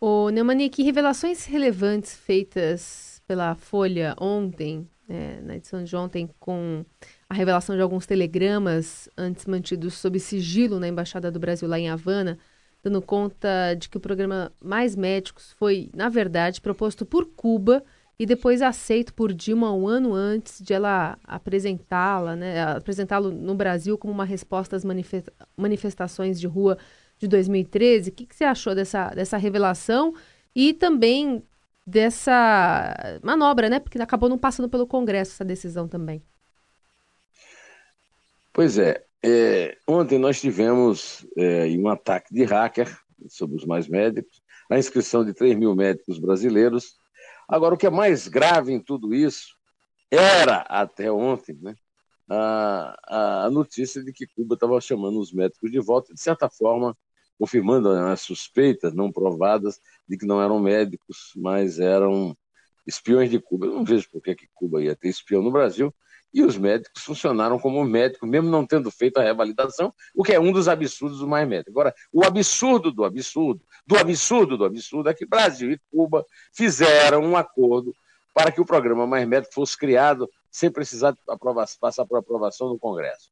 Ô, 0.00 0.30
Neumani, 0.30 0.68
que 0.68 0.82
revelações 0.82 1.44
relevantes 1.44 2.16
feitas 2.16 3.22
pela 3.24 3.54
Folha 3.54 4.16
ontem, 4.18 4.90
né, 5.06 5.40
na 5.42 5.54
edição 5.54 5.84
de 5.84 5.94
ontem, 5.94 6.28
com 6.40 6.84
a 7.28 7.34
revelação 7.34 7.76
de 7.76 7.82
alguns 7.82 8.06
telegramas 8.06 9.08
antes 9.16 9.46
mantidos 9.46 9.94
sob 9.94 10.18
sigilo 10.18 10.80
na 10.80 10.88
Embaixada 10.88 11.30
do 11.30 11.38
Brasil 11.38 11.68
lá 11.68 11.78
em 11.78 11.88
Havana, 11.88 12.36
dando 12.82 13.00
conta 13.00 13.76
de 13.78 13.88
que 13.88 13.96
o 13.96 14.00
programa 14.00 14.52
Mais 14.60 14.96
Médicos 14.96 15.52
foi, 15.52 15.88
na 15.94 16.08
verdade, 16.08 16.60
proposto 16.60 17.06
por 17.06 17.26
Cuba 17.26 17.84
e 18.20 18.26
depois 18.26 18.60
aceito 18.60 19.14
por 19.14 19.32
Dilma 19.32 19.72
um 19.72 19.88
ano 19.88 20.12
antes 20.12 20.60
de 20.60 20.74
ela 20.74 21.16
apresentá-la, 21.24 22.36
né, 22.36 22.62
apresentá-lo 22.64 23.30
no 23.30 23.54
Brasil 23.54 23.96
como 23.96 24.12
uma 24.12 24.26
resposta 24.26 24.76
às 24.76 24.84
manifestações 25.56 26.38
de 26.38 26.46
rua 26.46 26.76
de 27.16 27.26
2013. 27.26 28.10
O 28.10 28.12
que, 28.12 28.26
que 28.26 28.36
você 28.36 28.44
achou 28.44 28.74
dessa, 28.74 29.08
dessa 29.08 29.38
revelação 29.38 30.12
e 30.54 30.74
também 30.74 31.42
dessa 31.86 33.18
manobra, 33.22 33.70
né? 33.70 33.80
Porque 33.80 33.98
acabou 33.98 34.28
não 34.28 34.36
passando 34.36 34.68
pelo 34.68 34.86
Congresso 34.86 35.32
essa 35.32 35.44
decisão 35.44 35.88
também. 35.88 36.22
Pois 38.52 38.76
é. 38.76 39.02
é 39.24 39.78
ontem 39.88 40.18
nós 40.18 40.38
tivemos 40.38 41.26
é, 41.38 41.64
um 41.68 41.88
ataque 41.88 42.34
de 42.34 42.44
hacker 42.44 42.94
sobre 43.30 43.56
os 43.56 43.64
mais 43.64 43.88
médicos, 43.88 44.42
a 44.68 44.78
inscrição 44.78 45.24
de 45.24 45.32
3 45.32 45.56
mil 45.56 45.74
médicos 45.74 46.18
brasileiros 46.18 46.99
Agora, 47.50 47.74
o 47.74 47.78
que 47.78 47.86
é 47.86 47.90
mais 47.90 48.28
grave 48.28 48.72
em 48.72 48.78
tudo 48.78 49.12
isso 49.12 49.56
era, 50.08 50.58
até 50.68 51.10
ontem, 51.10 51.58
né, 51.60 51.74
a, 52.28 53.46
a 53.46 53.50
notícia 53.50 54.04
de 54.04 54.12
que 54.12 54.24
Cuba 54.24 54.54
estava 54.54 54.80
chamando 54.80 55.18
os 55.18 55.32
médicos 55.32 55.68
de 55.68 55.80
volta, 55.80 56.14
de 56.14 56.20
certa 56.20 56.48
forma, 56.48 56.96
confirmando 57.36 57.90
as 57.90 58.20
suspeitas 58.20 58.94
não 58.94 59.10
provadas 59.10 59.80
de 60.08 60.16
que 60.16 60.26
não 60.26 60.40
eram 60.40 60.60
médicos, 60.60 61.32
mas 61.34 61.80
eram 61.80 62.36
espiões 62.86 63.28
de 63.30 63.40
Cuba. 63.40 63.66
Eu 63.66 63.74
não 63.74 63.84
vejo 63.84 64.08
por 64.10 64.22
que 64.22 64.36
Cuba 64.54 64.80
ia 64.80 64.94
ter 64.94 65.08
espião 65.08 65.42
no 65.42 65.50
Brasil, 65.50 65.92
e 66.32 66.42
os 66.42 66.56
médicos 66.56 67.02
funcionaram 67.02 67.58
como 67.58 67.84
médicos, 67.84 68.28
mesmo 68.28 68.48
não 68.48 68.64
tendo 68.64 68.90
feito 68.90 69.18
a 69.18 69.22
revalidação, 69.22 69.92
o 70.14 70.22
que 70.22 70.32
é 70.32 70.40
um 70.40 70.52
dos 70.52 70.68
absurdos 70.68 71.18
do 71.18 71.26
mais 71.26 71.48
médico. 71.48 71.70
Agora, 71.70 71.94
o 72.12 72.24
absurdo 72.24 72.92
do 72.92 73.04
absurdo, 73.04 73.60
do 73.86 73.96
absurdo 73.96 74.56
do 74.56 74.64
absurdo, 74.64 75.08
é 75.08 75.14
que 75.14 75.26
Brasil 75.26 75.72
e 75.72 75.80
Cuba 75.90 76.24
fizeram 76.52 77.22
um 77.22 77.36
acordo 77.36 77.92
para 78.32 78.52
que 78.52 78.60
o 78.60 78.64
programa 78.64 79.06
Mais 79.06 79.26
Médico 79.26 79.52
fosse 79.52 79.76
criado 79.76 80.30
sem 80.50 80.70
precisar 80.70 81.14
passar 81.80 82.06
por 82.06 82.18
aprovação 82.18 82.68
no 82.68 82.78
Congresso. 82.78 83.30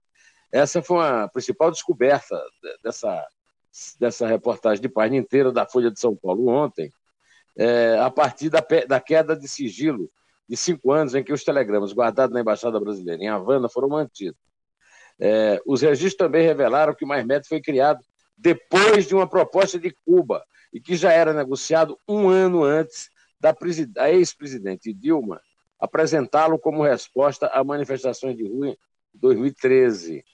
Essa 0.53 0.83
foi 0.83 0.99
a 1.07 1.29
principal 1.29 1.71
descoberta 1.71 2.41
dessa, 2.83 3.27
dessa 3.99 4.27
reportagem 4.27 4.81
de 4.81 4.89
página 4.89 5.17
inteira 5.17 5.53
da 5.53 5.67
Folha 5.67 5.91
de 5.91 6.01
São 6.01 6.17
Paulo 6.17 6.49
ontem, 6.49 6.93
é, 7.57 7.99
a 7.99 8.11
partir 8.11 8.49
da, 8.49 8.65
da 8.87 9.01
queda 9.01 9.37
de 9.37 9.49
sigilo 9.49 10.11
de 10.49 10.57
cinco 10.57 10.93
anos 10.93 11.15
em 11.15 11.23
que 11.23 11.33
os 11.33 11.45
telegramas 11.45 11.93
guardados 11.93 12.33
na 12.33 12.41
Embaixada 12.41 12.81
Brasileira 12.81 13.23
em 13.23 13.29
Havana 13.29 13.69
foram 13.69 13.89
mantidos. 13.89 14.41
É, 15.21 15.61
os 15.67 15.83
registros 15.83 16.15
também 16.15 16.47
revelaram 16.47 16.95
que 16.95 17.05
o 17.05 17.09
Mais 17.09 17.27
Médico 17.27 17.49
foi 17.49 17.61
criado 17.61 18.01
depois 18.37 19.07
de 19.07 19.15
uma 19.15 19.29
proposta 19.29 19.79
de 19.79 19.91
Cuba 20.07 20.45
e 20.73 20.81
que 20.81 20.97
já 20.97 21.13
era 21.13 21.33
negociado 21.33 21.99
um 22.09 22.29
ano 22.29 22.63
antes 22.63 23.11
da 23.41 23.55
ex-presidente 24.11 24.93
Dilma 24.93 25.41
apresentá-lo 25.79 26.59
como 26.59 26.83
resposta 26.83 27.47
a 27.49 27.63
manifestações 27.63 28.37
de 28.37 28.49
rua 28.49 28.71
em 28.71 28.77
2013, 29.15 30.25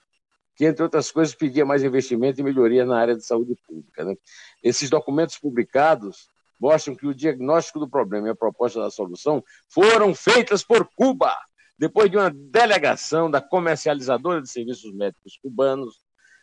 que, 0.56 0.64
entre 0.64 0.82
outras 0.82 1.10
coisas, 1.10 1.34
pedia 1.34 1.66
mais 1.66 1.82
investimento 1.82 2.40
e 2.40 2.44
melhoria 2.44 2.84
na 2.86 2.98
área 2.98 3.14
de 3.14 3.24
saúde 3.24 3.54
pública. 3.66 4.04
Né? 4.04 4.16
Esses 4.62 4.88
documentos 4.88 5.36
publicados 5.36 6.28
mostram 6.60 6.94
que 6.94 7.06
o 7.06 7.14
diagnóstico 7.14 7.78
do 7.78 7.88
problema 7.88 8.28
e 8.28 8.30
a 8.30 8.36
proposta 8.36 8.80
da 8.80 8.90
solução 8.90 9.42
foram 9.68 10.14
feitas 10.14 10.62
por 10.62 10.88
Cuba, 10.94 11.34
depois 11.78 12.10
de 12.10 12.16
uma 12.16 12.30
delegação 12.30 13.30
da 13.30 13.40
comercializadora 13.40 14.40
de 14.40 14.48
serviços 14.48 14.92
médicos 14.94 15.38
cubanos 15.42 15.96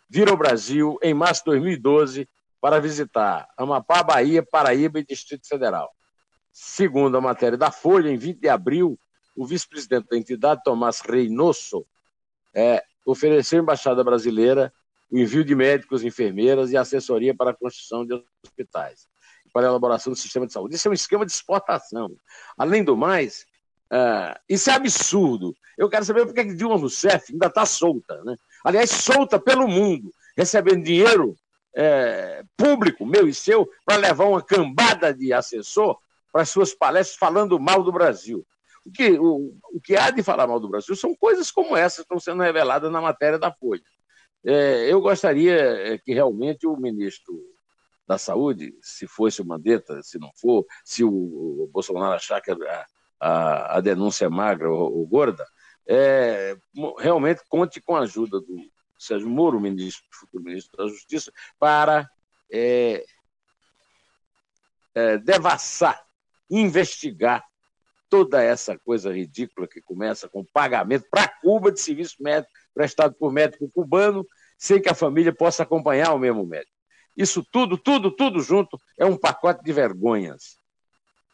vir 0.09 0.29
ao 0.29 0.37
Brasil 0.37 0.97
em 1.01 1.13
março 1.13 1.41
de 1.41 1.51
2012 1.51 2.27
para 2.59 2.79
visitar 2.79 3.47
Amapá, 3.57 4.03
Bahia, 4.03 4.43
Paraíba 4.43 4.99
e 4.99 5.05
Distrito 5.05 5.47
Federal. 5.47 5.89
Segundo 6.51 7.17
a 7.17 7.21
matéria 7.21 7.57
da 7.57 7.71
Folha, 7.71 8.09
em 8.09 8.17
20 8.17 8.39
de 8.39 8.49
abril, 8.49 8.99
o 9.35 9.45
vice-presidente 9.45 10.09
da 10.09 10.17
entidade, 10.17 10.61
Tomás 10.63 10.99
Reynoso, 10.99 11.85
é, 12.53 12.83
ofereceu 13.05 13.59
à 13.59 13.63
Embaixada 13.63 14.03
Brasileira 14.03 14.71
o 15.09 15.17
envio 15.17 15.43
de 15.43 15.55
médicos, 15.55 16.03
enfermeiras 16.03 16.71
e 16.71 16.77
assessoria 16.77 17.33
para 17.33 17.51
a 17.51 17.55
construção 17.55 18.05
de 18.05 18.21
hospitais 18.43 19.07
para 19.53 19.67
a 19.67 19.69
elaboração 19.69 20.11
do 20.11 20.17
sistema 20.17 20.47
de 20.47 20.53
saúde. 20.53 20.75
Isso 20.75 20.87
é 20.87 20.91
um 20.91 20.93
esquema 20.93 21.25
de 21.25 21.31
exportação. 21.31 22.11
Além 22.57 22.83
do 22.83 22.95
mais, 22.95 23.45
uh, 23.91 24.37
isso 24.47 24.69
é 24.69 24.73
absurdo. 24.73 25.55
Eu 25.77 25.89
quero 25.89 26.05
saber 26.05 26.25
por 26.25 26.33
que 26.33 26.43
Dilma 26.43 26.77
Rousseff 26.77 27.31
ainda 27.31 27.47
está 27.47 27.65
solta. 27.65 28.23
Né? 28.23 28.35
Aliás, 28.63 28.89
solta 28.89 29.39
pelo 29.39 29.67
mundo, 29.67 30.13
recebendo 30.37 30.83
dinheiro 30.83 31.35
é, 31.75 32.43
público, 32.57 33.05
meu 33.05 33.27
e 33.27 33.33
seu, 33.33 33.69
para 33.85 33.97
levar 33.97 34.25
uma 34.25 34.41
cambada 34.41 35.13
de 35.13 35.33
assessor 35.33 35.97
para 36.31 36.41
as 36.43 36.49
suas 36.49 36.73
palestras 36.73 37.17
falando 37.17 37.59
mal 37.59 37.83
do 37.83 37.91
Brasil. 37.91 38.45
O 38.85 38.91
que, 38.91 39.11
o, 39.11 39.53
o 39.73 39.81
que 39.81 39.95
há 39.95 40.09
de 40.09 40.23
falar 40.23 40.47
mal 40.47 40.59
do 40.59 40.69
Brasil 40.69 40.95
são 40.95 41.15
coisas 41.15 41.51
como 41.51 41.75
essas 41.75 41.97
que 41.97 42.01
estão 42.03 42.19
sendo 42.19 42.41
reveladas 42.41 42.91
na 42.91 43.01
matéria 43.01 43.37
da 43.37 43.51
Folha. 43.51 43.81
É, 44.43 44.91
eu 44.91 44.99
gostaria 45.01 45.53
é, 45.53 45.97
que 45.99 46.13
realmente 46.13 46.65
o 46.65 46.75
ministro 46.75 47.39
da 48.11 48.17
saúde, 48.17 48.77
se 48.81 49.07
fosse 49.07 49.41
o 49.41 49.45
Mandetta, 49.45 50.03
se 50.03 50.19
não 50.19 50.29
for, 50.35 50.65
se 50.83 51.01
o, 51.01 51.69
Bolsonaro 51.71 52.15
achar 52.15 52.41
que 52.41 52.51
a, 52.51 52.85
a, 53.17 53.77
a 53.77 53.79
denúncia 53.79 54.25
é 54.25 54.29
magra 54.29 54.69
ou, 54.69 54.97
ou 54.97 55.07
gorda, 55.07 55.47
é, 55.87 56.57
realmente 56.99 57.41
conte 57.47 57.79
com 57.79 57.95
a 57.95 58.01
ajuda 58.01 58.41
do 58.41 58.57
Sérgio 58.99 59.29
Moro, 59.29 59.61
ministro, 59.61 60.03
futuro 60.11 60.43
ministro 60.43 60.75
da 60.75 60.89
Justiça, 60.89 61.31
para 61.57 62.05
é, 62.51 63.05
é, 64.93 65.17
devassar, 65.17 65.97
investigar 66.49 67.41
toda 68.09 68.43
essa 68.43 68.77
coisa 68.77 69.13
ridícula 69.13 69.69
que 69.69 69.81
começa 69.81 70.27
com 70.27 70.43
pagamento 70.43 71.05
para 71.09 71.29
Cuba 71.29 71.71
de 71.71 71.79
serviço 71.79 72.17
médico 72.19 72.51
prestado 72.73 73.15
por 73.15 73.31
médico 73.31 73.71
cubano, 73.73 74.27
sem 74.57 74.81
que 74.81 74.89
a 74.89 74.93
família 74.93 75.33
possa 75.33 75.63
acompanhar 75.63 76.13
o 76.13 76.19
mesmo 76.19 76.45
médico. 76.45 76.80
Isso 77.15 77.45
tudo, 77.51 77.77
tudo, 77.77 78.11
tudo 78.11 78.41
junto 78.41 78.79
é 78.97 79.05
um 79.05 79.17
pacote 79.17 79.63
de 79.63 79.73
vergonhas. 79.73 80.55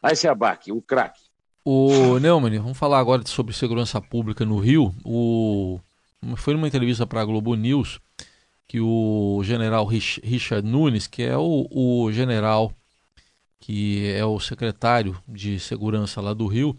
Aí 0.02 0.14
se 0.14 0.28
abaque, 0.28 0.72
o 0.72 0.80
craque. 0.80 1.20
O 1.64 2.18
Neumann, 2.18 2.58
vamos 2.58 2.78
falar 2.78 2.98
agora 2.98 3.26
sobre 3.26 3.52
segurança 3.54 4.00
pública 4.00 4.44
no 4.44 4.58
Rio. 4.58 4.94
O... 5.04 5.78
Foi 6.36 6.54
numa 6.54 6.66
entrevista 6.66 7.06
para 7.06 7.20
a 7.20 7.24
Globo 7.24 7.54
News 7.54 8.00
que 8.66 8.80
o 8.80 9.40
general 9.44 9.86
Richard 9.86 10.66
Nunes, 10.66 11.06
que 11.06 11.22
é 11.22 11.36
o, 11.36 11.66
o 11.70 12.12
general 12.12 12.72
que 13.60 14.06
é 14.12 14.24
o 14.24 14.38
secretário 14.38 15.20
de 15.26 15.58
segurança 15.58 16.20
lá 16.20 16.32
do 16.32 16.46
Rio, 16.46 16.76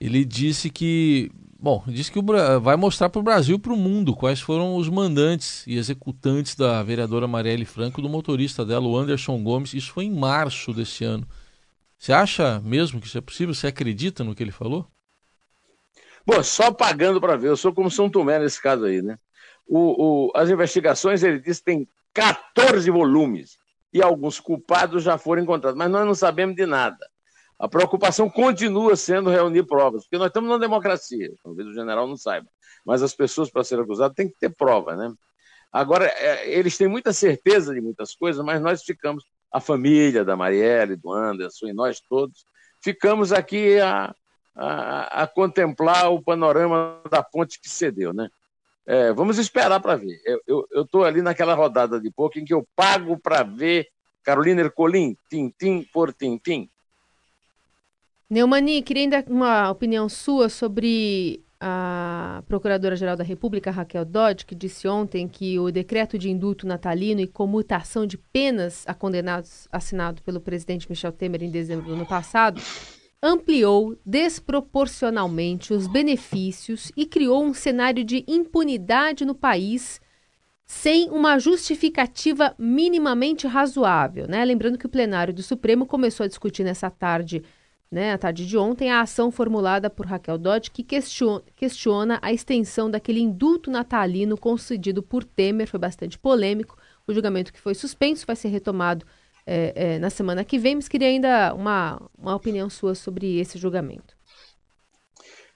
ele 0.00 0.24
disse 0.24 0.70
que 0.70 1.30
Bom, 1.62 1.84
diz 1.86 2.10
que 2.10 2.18
o, 2.18 2.24
vai 2.60 2.74
mostrar 2.74 3.08
para 3.08 3.20
o 3.20 3.22
Brasil 3.22 3.54
e 3.54 3.58
para 3.58 3.72
o 3.72 3.76
mundo 3.76 4.16
quais 4.16 4.40
foram 4.40 4.74
os 4.74 4.88
mandantes 4.88 5.64
e 5.64 5.78
executantes 5.78 6.56
da 6.56 6.82
vereadora 6.82 7.28
Marielle 7.28 7.64
Franco 7.64 8.02
do 8.02 8.08
motorista 8.08 8.64
dela, 8.66 8.84
o 8.84 8.96
Anderson 8.96 9.40
Gomes. 9.44 9.72
Isso 9.72 9.92
foi 9.92 10.06
em 10.06 10.10
março 10.10 10.72
desse 10.74 11.04
ano. 11.04 11.24
Você 11.96 12.12
acha 12.12 12.60
mesmo 12.64 13.00
que 13.00 13.06
isso 13.06 13.16
é 13.16 13.20
possível? 13.20 13.54
Você 13.54 13.68
acredita 13.68 14.24
no 14.24 14.34
que 14.34 14.42
ele 14.42 14.50
falou? 14.50 14.88
Bom, 16.26 16.42
só 16.42 16.72
pagando 16.72 17.20
para 17.20 17.36
ver. 17.36 17.50
Eu 17.50 17.56
sou 17.56 17.72
como 17.72 17.88
São 17.88 18.10
Tomé 18.10 18.40
nesse 18.40 18.60
caso 18.60 18.84
aí, 18.84 19.00
né? 19.00 19.16
O, 19.64 20.30
o, 20.30 20.32
as 20.34 20.50
investigações, 20.50 21.22
ele 21.22 21.38
disse, 21.38 21.62
tem 21.62 21.88
14 22.12 22.90
volumes 22.90 23.56
e 23.92 24.02
alguns 24.02 24.40
culpados 24.40 25.04
já 25.04 25.16
foram 25.16 25.42
encontrados, 25.42 25.78
mas 25.78 25.88
nós 25.88 26.04
não 26.04 26.14
sabemos 26.16 26.56
de 26.56 26.66
nada. 26.66 27.08
A 27.58 27.68
preocupação 27.68 28.28
continua 28.28 28.96
sendo 28.96 29.30
reunir 29.30 29.64
provas, 29.64 30.02
porque 30.02 30.18
nós 30.18 30.28
estamos 30.28 30.48
numa 30.48 30.58
democracia, 30.58 31.32
talvez 31.42 31.68
o 31.68 31.74
general 31.74 32.06
não 32.08 32.16
saiba, 32.16 32.48
mas 32.84 33.02
as 33.02 33.14
pessoas, 33.14 33.50
para 33.50 33.62
serem 33.62 33.84
acusadas, 33.84 34.16
têm 34.16 34.28
que 34.28 34.38
ter 34.38 34.50
prova, 34.50 34.96
né? 34.96 35.12
Agora, 35.72 36.06
é, 36.06 36.50
eles 36.52 36.76
têm 36.76 36.88
muita 36.88 37.12
certeza 37.12 37.72
de 37.72 37.80
muitas 37.80 38.14
coisas, 38.14 38.44
mas 38.44 38.60
nós 38.60 38.82
ficamos, 38.82 39.24
a 39.50 39.60
família 39.60 40.24
da 40.24 40.36
Marielle, 40.36 40.96
do 40.96 41.12
Anderson 41.12 41.68
e 41.68 41.72
nós 41.72 42.00
todos, 42.00 42.44
ficamos 42.82 43.32
aqui 43.32 43.78
a, 43.78 44.14
a, 44.54 45.22
a 45.22 45.26
contemplar 45.26 46.12
o 46.12 46.22
panorama 46.22 47.00
da 47.10 47.22
ponte 47.22 47.60
que 47.60 47.68
cedeu, 47.68 48.12
né? 48.12 48.28
É, 48.84 49.12
vamos 49.12 49.38
esperar 49.38 49.80
para 49.80 49.96
ver. 49.96 50.20
Eu 50.46 50.66
estou 50.74 51.04
ali 51.04 51.22
naquela 51.22 51.54
rodada 51.54 52.00
de 52.00 52.10
pouco 52.10 52.38
em 52.38 52.44
que 52.44 52.52
eu 52.52 52.66
pago 52.74 53.16
para 53.16 53.44
ver 53.44 53.88
Carolina 54.24 54.60
Ercolim, 54.60 55.16
tintim 55.30 55.86
por 55.92 56.12
tintim. 56.12 56.68
Neumani, 58.32 58.80
queria 58.80 59.02
ainda 59.02 59.22
uma 59.28 59.70
opinião 59.70 60.08
sua 60.08 60.48
sobre 60.48 61.44
a 61.60 62.42
Procuradora-Geral 62.48 63.14
da 63.14 63.22
República, 63.22 63.70
Raquel 63.70 64.06
Dodge, 64.06 64.46
que 64.46 64.54
disse 64.54 64.88
ontem 64.88 65.28
que 65.28 65.58
o 65.58 65.70
decreto 65.70 66.16
de 66.16 66.30
indulto 66.30 66.66
natalino 66.66 67.20
e 67.20 67.26
comutação 67.26 68.06
de 68.06 68.16
penas 68.16 68.84
a 68.86 68.94
condenados 68.94 69.68
assinado 69.70 70.22
pelo 70.22 70.40
presidente 70.40 70.88
Michel 70.88 71.12
Temer 71.12 71.42
em 71.42 71.50
dezembro 71.50 71.84
do 71.84 71.92
ano 71.92 72.06
passado 72.06 72.62
ampliou 73.22 73.98
desproporcionalmente 74.02 75.74
os 75.74 75.86
benefícios 75.86 76.90
e 76.96 77.04
criou 77.04 77.44
um 77.44 77.52
cenário 77.52 78.02
de 78.02 78.24
impunidade 78.26 79.26
no 79.26 79.34
país 79.34 80.00
sem 80.64 81.10
uma 81.10 81.38
justificativa 81.38 82.54
minimamente 82.58 83.46
razoável. 83.46 84.26
Né? 84.26 84.42
Lembrando 84.42 84.78
que 84.78 84.86
o 84.86 84.88
plenário 84.88 85.34
do 85.34 85.42
Supremo 85.42 85.84
começou 85.84 86.24
a 86.24 86.28
discutir 86.28 86.64
nessa 86.64 86.88
tarde 86.90 87.42
né, 87.92 88.16
tarde 88.16 88.46
de 88.46 88.56
ontem, 88.56 88.90
a 88.90 89.02
ação 89.02 89.30
formulada 89.30 89.90
por 89.90 90.06
Raquel 90.06 90.38
Dodge 90.38 90.70
que 90.70 90.82
questiona, 90.82 91.42
questiona 91.54 92.18
a 92.22 92.32
extensão 92.32 92.90
daquele 92.90 93.20
indulto 93.20 93.70
natalino 93.70 94.34
concedido 94.38 95.02
por 95.02 95.22
Temer, 95.22 95.68
foi 95.68 95.78
bastante 95.78 96.18
polêmico. 96.18 96.78
O 97.06 97.12
julgamento 97.12 97.52
que 97.52 97.60
foi 97.60 97.74
suspenso 97.74 98.26
vai 98.26 98.34
ser 98.34 98.48
retomado 98.48 99.04
é, 99.46 99.72
é, 99.76 99.98
na 99.98 100.08
semana 100.08 100.42
que 100.42 100.58
vem, 100.58 100.76
mas 100.76 100.88
queria 100.88 101.08
ainda 101.08 101.52
uma, 101.52 102.00
uma 102.16 102.34
opinião 102.34 102.70
sua 102.70 102.94
sobre 102.94 103.38
esse 103.38 103.58
julgamento. 103.58 104.16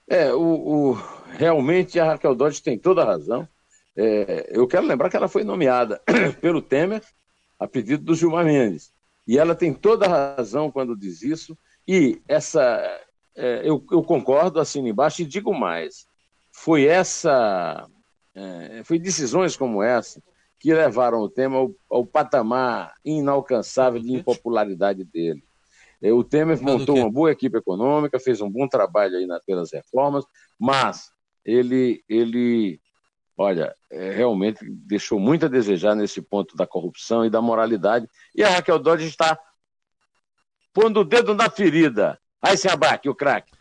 É, 0.07 0.31
o, 0.31 0.41
o 0.41 0.93
realmente 1.31 1.99
a 1.99 2.05
Raquel 2.05 2.35
Dodge 2.35 2.61
tem 2.61 2.77
toda 2.77 3.01
a 3.01 3.05
razão. 3.05 3.49
É, 3.95 4.47
eu 4.51 4.67
quero 4.67 4.85
lembrar 4.85 5.09
que 5.09 5.17
ela 5.17 5.27
foi 5.27 5.43
nomeada 5.43 5.99
pelo 6.39 6.61
Temer 6.61 7.01
a 7.57 7.67
pedido 7.67 8.03
do 8.03 8.13
Gilmar 8.13 8.45
Mendes. 8.45 8.93
E 9.27 9.39
ela 9.39 9.55
tem 9.55 9.73
toda 9.73 10.05
a 10.05 10.35
razão 10.35 10.71
quando 10.71 10.95
diz 10.95 11.23
isso. 11.23 11.57
E 11.87 12.21
essa, 12.27 12.61
é, 13.35 13.61
eu, 13.63 13.83
eu, 13.91 14.03
concordo, 14.03 14.59
assino 14.59 14.87
embaixo, 14.87 15.21
e 15.21 15.25
digo 15.25 15.53
mais: 15.53 16.07
foi 16.51 16.85
essa, 16.85 17.87
é, 18.35 18.81
foi 18.83 18.99
decisões 18.99 19.55
como 19.55 19.81
essa 19.81 20.21
que 20.59 20.73
levaram 20.73 21.19
o 21.19 21.29
tema 21.29 21.57
ao, 21.57 21.71
ao 21.89 22.05
patamar 22.05 22.93
inalcançável 23.05 24.01
de 24.01 24.11
impopularidade 24.13 25.03
dele. 25.03 25.43
É, 26.01 26.11
o 26.11 26.23
Temer 26.23 26.61
montou 26.61 26.97
uma 26.97 27.11
boa 27.11 27.31
equipe 27.31 27.57
econômica, 27.57 28.19
fez 28.19 28.41
um 28.41 28.49
bom 28.49 28.67
trabalho 28.67 29.17
aí 29.17 29.25
nas 29.25 29.43
pelas 29.43 29.71
reformas, 29.71 30.25
mas 30.59 31.11
ele, 31.45 32.03
ele 32.09 32.79
olha, 33.37 33.75
é, 33.91 34.11
realmente 34.11 34.59
deixou 34.67 35.19
muito 35.19 35.45
a 35.45 35.49
desejar 35.49 35.95
nesse 35.95 36.21
ponto 36.21 36.55
da 36.55 36.67
corrupção 36.67 37.25
e 37.25 37.29
da 37.29 37.41
moralidade. 37.41 38.07
E 38.35 38.43
a 38.43 38.49
Raquel 38.49 38.79
Dodge 38.79 39.07
está 39.07 39.39
pondo 40.77 40.99
o 40.99 41.03
dedo 41.03 41.33
na 41.33 41.49
ferida. 41.49 42.19
Aí 42.39 42.55
se 42.55 42.69
abaque, 42.69 43.09
o 43.09 43.15
craque. 43.15 43.51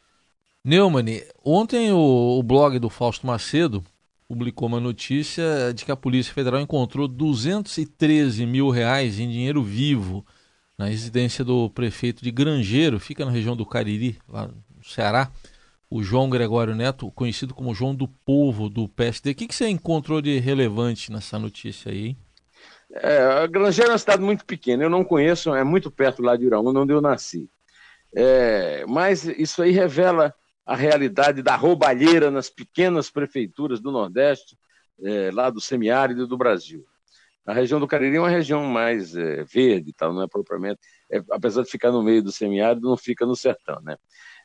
Neumann, 0.63 1.23
ontem 1.43 1.91
o, 1.91 2.39
o, 2.39 2.43
blog 2.43 2.79
do 2.79 2.91
Fausto 2.91 3.27
Macedo 3.27 3.83
publicou 4.29 4.69
uma 4.69 4.81
notícia 4.81 5.73
de 5.73 5.87
que 5.87 5.91
a 5.91 5.97
Polícia 5.97 6.35
Federal 6.35 6.61
encontrou 6.61 7.09
213 7.09 8.45
mil 8.45 8.69
reais 8.69 9.19
em 9.19 9.31
dinheiro 9.31 9.63
vivo 9.63 10.27
na 10.77 10.87
residência 10.87 11.43
do 11.43 11.71
prefeito 11.71 12.23
de 12.23 12.31
Grangeiro, 12.31 13.01
fica 13.01 13.25
na 13.25 13.31
região 13.31 13.57
do 13.57 13.65
Cariri, 13.65 14.19
lá 14.29 14.49
no 14.49 14.85
Ceará, 14.85 15.31
o 15.89 16.03
João 16.03 16.29
Gregório 16.29 16.75
Neto, 16.75 17.11
conhecido 17.13 17.55
como 17.55 17.75
João 17.75 17.95
do 17.95 18.09
Povo, 18.09 18.69
do 18.69 18.89
PSD. 18.91 19.31
O 19.31 19.35
que, 19.35 19.49
que 19.49 19.55
você 19.55 19.71
encontrou 19.71 20.21
de 20.21 20.39
relevante 20.39 21.11
nessa 21.11 21.39
notícia 21.39 21.91
aí? 21.91 22.09
Hein? 22.09 22.17
É, 23.03 23.47
Grangeiro 23.49 23.91
é 23.91 23.93
uma 23.93 23.99
cidade 23.99 24.23
muito 24.23 24.45
pequena, 24.45 24.83
eu 24.83 24.91
não 24.91 25.05
conheço, 25.05 25.55
é 25.55 25.65
muito 25.65 25.91
perto 25.91 26.23
lá 26.23 26.37
de 26.37 26.47
Iraúna, 26.47 26.81
onde 26.81 26.93
eu 26.93 27.01
nasci. 27.01 27.49
É, 28.15 28.85
mas 28.87 29.25
isso 29.25 29.63
aí 29.63 29.71
revela 29.71 30.35
a 30.65 30.75
realidade 30.75 31.43
da 31.43 31.55
roubalheira 31.55 32.31
nas 32.31 32.49
pequenas 32.49 33.11
prefeituras 33.11 33.81
do 33.81 33.93
Nordeste, 33.93 34.57
é, 35.03 35.31
lá 35.33 35.51
do 35.51 35.61
semiárido 35.61 36.27
do 36.27 36.37
Brasil. 36.37 36.85
A 37.47 37.53
região 37.53 37.79
do 37.79 37.87
Cariri 37.87 38.17
é 38.17 38.21
uma 38.21 38.29
região 38.29 38.65
mais 38.65 39.15
é, 39.15 39.45
verde, 39.45 39.93
tal, 39.93 40.13
não 40.13 40.23
é 40.23 40.27
propriamente, 40.27 40.81
é, 41.11 41.23
apesar 41.31 41.63
de 41.63 41.71
ficar 41.71 41.93
no 41.93 42.03
meio 42.03 42.23
do 42.23 42.33
semiárido, 42.33 42.89
não 42.89 42.97
fica 42.97 43.25
no 43.25 43.37
sertão, 43.37 43.81
né? 43.83 43.97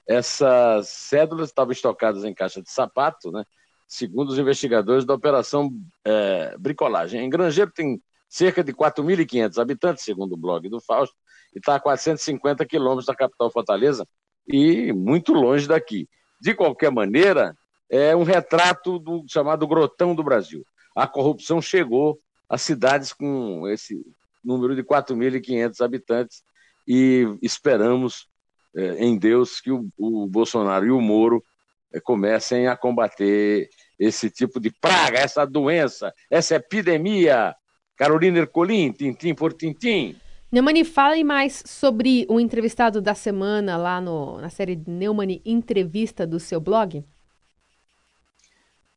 Essas 0.08 0.90
cédulas 0.90 1.50
estavam 1.50 1.72
estocadas 1.72 2.24
em 2.24 2.34
caixa 2.34 2.62
de 2.62 2.70
sapato, 2.70 3.32
né? 3.32 3.44
Segundo 3.88 4.30
os 4.30 4.38
investigadores 4.38 5.06
da 5.06 5.14
operação 5.14 5.72
é, 6.06 6.56
bricolagem. 6.58 7.24
Em 7.24 7.30
Grangeiro 7.30 7.72
tem 7.72 8.02
cerca 8.32 8.64
de 8.64 8.74
4.500 8.74 9.62
habitantes, 9.62 10.06
segundo 10.06 10.34
o 10.34 10.38
blog 10.38 10.70
do 10.70 10.80
Fausto, 10.80 11.14
e 11.54 11.60
está 11.60 11.76
a 11.76 11.80
450 11.82 12.66
quilômetros 12.66 13.06
da 13.06 13.14
capital 13.14 13.52
Fortaleza 13.52 14.08
e 14.48 14.94
muito 14.94 15.34
longe 15.34 15.68
daqui. 15.68 16.08
De 16.40 16.56
qualquer 16.56 16.90
maneira, 16.90 17.54
é 17.90 18.16
um 18.16 18.24
retrato 18.24 18.98
do 18.98 19.26
chamado 19.28 19.68
grotão 19.68 20.16
do 20.16 20.24
Brasil. 20.24 20.66
A 20.96 21.06
corrupção 21.06 21.62
chegou 21.62 22.20
às 22.48 22.62
cidades 22.62 23.12
com 23.12 23.68
esse 23.68 24.02
número 24.42 24.78
de 24.78 24.84
4.500 24.84 25.82
habitantes 25.84 26.42
e 26.88 27.28
esperamos 27.42 28.28
é, 28.74 29.04
em 29.04 29.18
Deus 29.18 29.60
que 29.60 29.72
o, 29.72 29.90
o, 29.98 30.26
Bolsonaro 30.26 30.86
e 30.86 30.92
o 30.92 31.02
Moro 31.02 31.44
é, 31.94 32.00
comecem 32.00 32.68
a 32.68 32.78
combater 32.78 33.70
esse 34.00 34.30
tipo 34.30 34.58
de 34.58 34.72
praga, 34.72 35.20
essa 35.20 35.46
doença, 35.46 36.14
essa 36.30 36.56
epidemia 36.56 37.54
Carolina 38.02 38.40
Ercolim, 38.40 38.92
tintim 38.92 39.36
por 39.36 39.54
tintim. 39.54 40.16
Neumani, 40.52 40.84
fale 40.84 41.24
mais 41.24 41.62
sobre 41.68 42.26
o 42.28 42.40
entrevistado 42.40 43.00
da 43.00 43.14
semana 43.14 43.78
lá 43.78 44.02
no, 44.02 44.42
na 44.42 44.50
série 44.50 44.76
Neumani 44.88 45.40
Entrevista 45.46 46.26
do 46.26 46.40
seu 46.40 46.60
blog. 46.60 47.06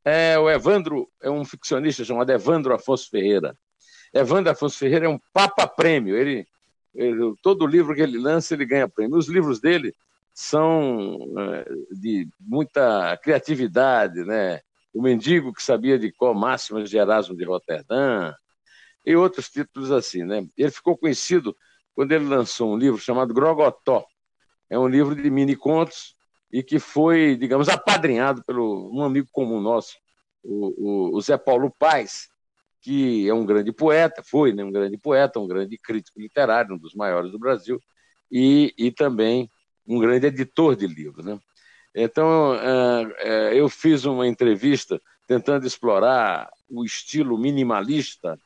É, 0.02 0.38
o 0.38 0.50
Evandro 0.50 1.06
é 1.22 1.28
um 1.28 1.44
ficcionista 1.44 2.02
chamado 2.02 2.32
Evandro 2.32 2.72
Afonso 2.72 3.10
Ferreira. 3.10 3.54
Evandro 4.10 4.50
Afonso 4.50 4.78
Ferreira 4.78 5.04
é 5.04 5.08
um 5.10 5.20
papa 5.34 5.66
prêmio. 5.66 6.16
Ele, 6.16 6.46
ele, 6.94 7.34
todo 7.42 7.66
livro 7.66 7.94
que 7.94 8.00
ele 8.00 8.16
lança, 8.16 8.54
ele 8.54 8.64
ganha 8.64 8.88
prêmio. 8.88 9.18
Os 9.18 9.28
livros 9.28 9.60
dele 9.60 9.94
são 10.32 11.18
é, 11.38 11.66
de 11.92 12.26
muita 12.40 13.18
criatividade, 13.18 14.24
né? 14.24 14.62
O 14.94 15.02
Mendigo 15.02 15.52
que 15.52 15.62
sabia 15.62 15.98
de 15.98 16.10
qual 16.10 16.32
máximas 16.32 16.88
de 16.88 16.96
Erasmo 16.96 17.36
de 17.36 17.44
Roterdã, 17.44 18.32
e 19.04 19.16
outros 19.16 19.48
títulos 19.48 19.90
assim. 19.90 20.24
Né? 20.24 20.46
Ele 20.56 20.70
ficou 20.70 20.96
conhecido 20.96 21.56
quando 21.94 22.12
ele 22.12 22.24
lançou 22.24 22.72
um 22.72 22.76
livro 22.76 22.98
chamado 22.98 23.34
Grogotó. 23.34 24.04
É 24.68 24.78
um 24.78 24.88
livro 24.88 25.14
de 25.14 25.30
mini 25.30 25.54
contos 25.54 26.16
e 26.52 26.62
que 26.62 26.78
foi, 26.78 27.36
digamos, 27.36 27.68
apadrinhado 27.68 28.42
pelo 28.44 28.90
um 28.92 29.02
amigo 29.02 29.28
comum 29.32 29.60
nosso, 29.60 29.96
o, 30.42 31.10
o, 31.12 31.16
o 31.16 31.20
Zé 31.20 31.36
Paulo 31.36 31.72
Paes, 31.78 32.28
que 32.80 33.28
é 33.28 33.34
um 33.34 33.46
grande 33.46 33.72
poeta, 33.72 34.22
foi 34.22 34.52
né, 34.52 34.62
um 34.62 34.70
grande 34.70 34.98
poeta, 34.98 35.40
um 35.40 35.46
grande 35.48 35.78
crítico 35.78 36.20
literário, 36.20 36.74
um 36.74 36.78
dos 36.78 36.94
maiores 36.94 37.32
do 37.32 37.38
Brasil, 37.38 37.80
e, 38.30 38.74
e 38.76 38.92
também 38.92 39.50
um 39.86 39.98
grande 39.98 40.26
editor 40.26 40.76
de 40.76 40.86
livros. 40.86 41.24
Né? 41.24 41.38
Então, 41.94 42.54
é, 42.54 43.14
é, 43.18 43.60
eu 43.60 43.68
fiz 43.68 44.04
uma 44.04 44.26
entrevista 44.26 45.00
tentando 45.26 45.66
explorar 45.66 46.50
o 46.68 46.84
estilo 46.84 47.38
minimalista 47.38 48.38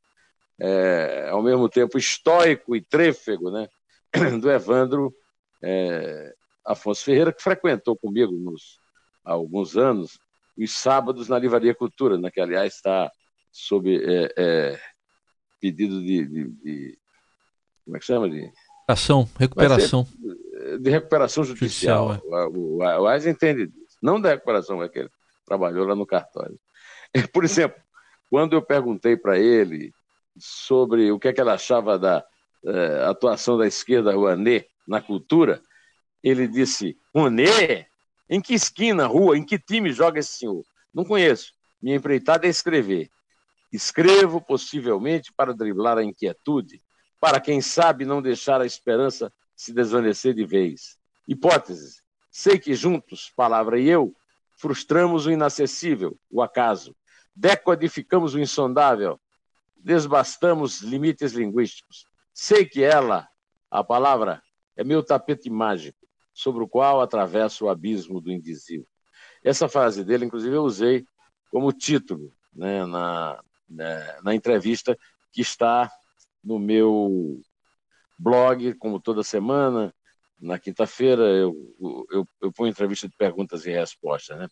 é, 0.60 1.28
ao 1.30 1.42
mesmo 1.42 1.68
tempo 1.68 1.96
estoico 1.96 2.74
e 2.74 2.80
trêfego, 2.80 3.50
né, 3.50 3.68
do 4.40 4.50
Evandro 4.50 5.14
é, 5.62 6.34
Afonso 6.66 7.04
Ferreira, 7.04 7.32
que 7.32 7.42
frequentou 7.42 7.96
comigo 7.96 8.32
nos, 8.32 8.78
há 9.24 9.32
alguns 9.32 9.76
anos 9.76 10.18
os 10.56 10.72
sábados 10.72 11.28
na 11.28 11.38
Livraria 11.38 11.74
Cultura, 11.74 12.18
né, 12.18 12.30
que 12.30 12.40
aliás 12.40 12.74
está 12.74 13.10
sob 13.52 13.94
é, 13.94 14.32
é, 14.36 14.80
pedido 15.60 16.00
de, 16.00 16.26
de, 16.26 16.44
de, 16.48 16.98
Como 17.84 17.96
é 17.96 18.00
que 18.00 18.06
chama? 18.06 18.28
De, 18.28 18.50
Recuperação, 18.88 19.28
recuperação. 19.38 20.06
De 20.80 20.90
recuperação 20.90 21.44
judicial. 21.44 22.08
judicial 22.08 22.42
é. 22.42 22.46
o, 22.46 22.78
o, 22.78 23.02
o 23.02 23.16
entende 23.16 23.66
disso. 23.66 23.98
Não 24.02 24.20
da 24.20 24.30
recuperação, 24.30 24.82
é 24.82 24.88
que 24.88 25.00
ele 25.00 25.10
trabalhou 25.44 25.86
lá 25.86 25.94
no 25.94 26.06
cartório. 26.06 26.58
Por 27.32 27.44
exemplo, 27.44 27.80
quando 28.30 28.54
eu 28.54 28.62
perguntei 28.62 29.16
para 29.16 29.38
ele 29.38 29.92
sobre 30.38 31.10
o 31.10 31.18
que, 31.18 31.28
é 31.28 31.32
que 31.32 31.40
ela 31.40 31.54
achava 31.54 31.98
da 31.98 32.24
eh, 32.64 33.04
atuação 33.04 33.56
da 33.56 33.66
esquerda 33.66 34.14
Rouanet 34.14 34.68
na 34.86 35.00
cultura, 35.00 35.62
ele 36.22 36.48
disse: 36.48 36.96
Rouanet? 37.14 37.86
Em 38.30 38.40
que 38.42 38.52
esquina, 38.52 39.06
rua, 39.06 39.38
em 39.38 39.44
que 39.44 39.58
time 39.58 39.90
joga 39.90 40.20
esse 40.20 40.38
senhor? 40.38 40.62
Não 40.92 41.04
conheço. 41.04 41.52
Minha 41.80 41.96
empreitada 41.96 42.46
é 42.46 42.50
escrever. 42.50 43.10
Escrevo, 43.72 44.40
possivelmente, 44.40 45.32
para 45.32 45.54
driblar 45.54 45.96
a 45.96 46.04
inquietude, 46.04 46.82
para, 47.20 47.40
quem 47.40 47.60
sabe, 47.60 48.04
não 48.04 48.20
deixar 48.20 48.60
a 48.60 48.66
esperança 48.66 49.32
se 49.56 49.72
desvanecer 49.72 50.34
de 50.34 50.44
vez. 50.44 50.98
Hipóteses. 51.26 52.02
Sei 52.30 52.58
que 52.58 52.74
juntos, 52.74 53.32
palavra 53.34 53.80
e 53.80 53.88
eu, 53.88 54.14
frustramos 54.56 55.26
o 55.26 55.30
inacessível, 55.30 56.18
o 56.30 56.42
acaso. 56.42 56.94
Decodificamos 57.34 58.34
o 58.34 58.40
insondável, 58.40 59.18
desbastamos 59.78 60.80
limites 60.80 61.32
linguísticos. 61.32 62.06
Sei 62.32 62.64
que 62.64 62.82
ela, 62.82 63.28
a 63.70 63.82
palavra, 63.82 64.42
é 64.76 64.84
meu 64.84 65.02
tapete 65.02 65.50
mágico, 65.50 65.98
sobre 66.32 66.62
o 66.62 66.68
qual 66.68 67.00
atravesso 67.00 67.64
o 67.64 67.68
abismo 67.68 68.20
do 68.20 68.30
indizível. 68.30 68.86
Essa 69.42 69.68
frase 69.68 70.04
dele, 70.04 70.24
inclusive, 70.24 70.54
eu 70.54 70.62
usei 70.62 71.04
como 71.50 71.72
título 71.72 72.32
né, 72.54 72.84
na, 72.86 72.88
na, 72.88 73.42
né, 73.68 74.18
na 74.22 74.34
entrevista 74.34 74.96
que 75.32 75.40
está 75.40 75.90
no 76.42 76.58
meu 76.58 77.40
blog, 78.18 78.74
como 78.74 79.00
toda 79.00 79.22
semana. 79.22 79.92
Na 80.40 80.58
quinta-feira 80.58 81.22
eu, 81.22 81.54
eu, 82.10 82.24
eu 82.40 82.52
ponho 82.52 82.70
entrevista 82.70 83.08
de 83.08 83.16
perguntas 83.16 83.66
e 83.66 83.72
respostas. 83.72 84.38
Né? 84.38 84.48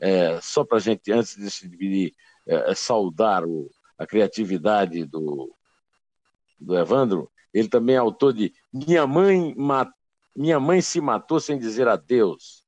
É, 0.00 0.40
só 0.40 0.64
para 0.64 0.78
a 0.78 0.80
gente, 0.80 1.10
antes 1.10 1.36
de 1.36 1.50
se 1.50 1.68
dividir, 1.68 2.12
é, 2.46 2.72
é 2.72 2.74
saudar 2.74 3.44
o, 3.44 3.70
a 4.02 4.06
criatividade 4.06 5.04
do, 5.04 5.54
do 6.58 6.76
Evandro, 6.76 7.30
ele 7.54 7.68
também 7.68 7.94
é 7.94 7.98
autor 7.98 8.32
de 8.32 8.52
Minha 8.72 9.06
Mãe 9.06 9.54
Minha 10.34 10.58
mãe 10.58 10.80
se 10.80 11.00
matou 11.00 11.38
sem 11.38 11.58
dizer 11.58 11.86
adeus. 11.86 12.64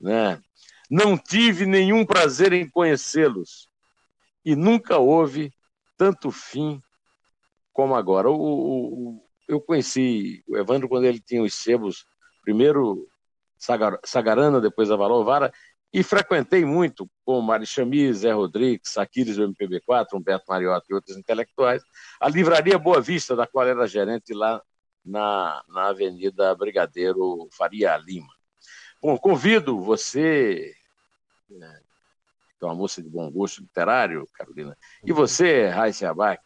Né? 0.00 0.40
Não 0.88 1.18
tive 1.18 1.66
nenhum 1.66 2.04
prazer 2.04 2.52
em 2.52 2.68
conhecê-los. 2.68 3.68
E 4.44 4.54
nunca 4.54 4.98
houve 4.98 5.52
tanto 5.96 6.30
fim 6.30 6.80
como 7.72 7.94
agora. 7.94 8.30
O, 8.30 8.34
o, 8.34 9.24
eu 9.48 9.60
conheci 9.60 10.42
o 10.46 10.56
Evandro 10.56 10.88
quando 10.88 11.04
ele 11.04 11.20
tinha 11.20 11.42
os 11.42 11.54
sebos, 11.54 12.06
primeiro 12.42 13.08
Sagarana, 14.04 14.60
depois 14.60 14.90
Avalovara, 14.90 15.52
e 15.92 16.02
frequentei 16.02 16.64
muito 16.64 17.10
com 17.24 17.40
Mari 17.40 17.66
Chamis, 17.66 18.18
Zé 18.18 18.32
Rodrigues, 18.32 18.96
Aquiles 18.96 19.36
do 19.36 19.48
MPB4, 19.48 20.06
Humberto 20.14 20.44
Mariota 20.48 20.86
e 20.88 20.94
outros 20.94 21.16
intelectuais, 21.16 21.82
a 22.20 22.28
Livraria 22.28 22.78
Boa 22.78 23.00
Vista, 23.00 23.34
da 23.34 23.46
qual 23.46 23.66
era 23.66 23.88
gerente 23.88 24.32
lá 24.32 24.62
na, 25.04 25.62
na 25.68 25.88
Avenida 25.88 26.54
Brigadeiro 26.54 27.48
Faria 27.50 27.96
Lima. 27.96 28.32
Bom, 29.02 29.16
convido 29.16 29.80
você, 29.80 30.74
né, 31.48 31.80
que 32.58 32.64
é 32.64 32.68
uma 32.68 32.74
moça 32.74 33.02
de 33.02 33.08
bom 33.08 33.30
gosto 33.30 33.62
literário, 33.62 34.28
Carolina, 34.34 34.76
e 35.02 35.12
você, 35.12 35.68
Raíssa 35.68 36.10
Abac, 36.10 36.42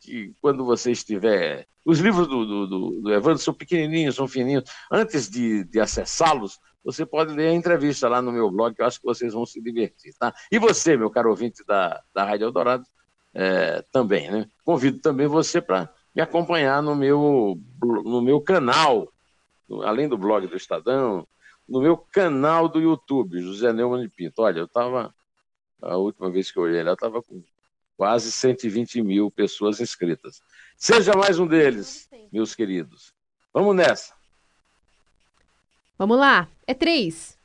que 0.00 0.34
quando 0.40 0.64
você 0.64 0.90
estiver. 0.90 1.66
Os 1.84 1.98
livros 1.98 2.26
do, 2.26 2.66
do, 2.66 3.00
do 3.00 3.12
Evandro 3.12 3.38
são 3.38 3.54
pequenininhos, 3.54 4.14
são 4.14 4.28
fininhos. 4.28 4.64
Antes 4.90 5.30
de, 5.30 5.64
de 5.64 5.80
acessá-los, 5.80 6.58
você 6.84 7.04
pode 7.04 7.34
ler 7.34 7.48
a 7.48 7.54
entrevista 7.54 8.08
lá 8.08 8.22
no 8.22 8.32
meu 8.32 8.50
blog, 8.50 8.74
que 8.74 8.82
eu 8.82 8.86
acho 8.86 8.98
que 8.98 9.06
vocês 9.06 9.32
vão 9.32 9.44
se 9.44 9.60
divertir. 9.60 10.14
Tá? 10.18 10.34
E 10.50 10.58
você, 10.58 10.96
meu 10.96 11.10
caro 11.10 11.30
ouvinte 11.30 11.64
da, 11.66 12.02
da 12.14 12.24
Rádio 12.24 12.46
Eldorado, 12.46 12.84
é, 13.34 13.82
também. 13.92 14.30
Né? 14.30 14.48
Convido 14.64 14.98
também 14.98 15.26
você 15.26 15.60
para 15.60 15.92
me 16.14 16.22
acompanhar 16.22 16.82
no 16.82 16.94
meu, 16.94 17.60
no 17.82 18.20
meu 18.20 18.40
canal, 18.40 19.12
além 19.84 20.08
do 20.08 20.18
blog 20.18 20.46
do 20.46 20.56
Estadão, 20.56 21.26
no 21.68 21.80
meu 21.80 21.96
canal 21.96 22.68
do 22.68 22.80
YouTube, 22.80 23.40
José 23.40 23.72
Neumann 23.72 24.02
de 24.02 24.08
Pinto. 24.08 24.42
Olha, 24.42 24.60
eu 24.60 24.64
estava, 24.64 25.14
a 25.80 25.96
última 25.96 26.30
vez 26.30 26.50
que 26.50 26.58
eu 26.58 26.64
olhei 26.64 26.82
lá, 26.82 26.94
estava 26.94 27.22
com 27.22 27.42
quase 27.96 28.32
120 28.32 29.02
mil 29.02 29.30
pessoas 29.30 29.80
inscritas. 29.80 30.40
Seja 30.76 31.12
mais 31.14 31.38
um 31.38 31.46
deles, 31.46 32.08
meus 32.32 32.54
queridos. 32.54 33.14
Vamos 33.52 33.76
nessa. 33.76 34.19
Vamos 36.00 36.18
lá. 36.18 36.48
É 36.66 36.72
três. 36.72 37.36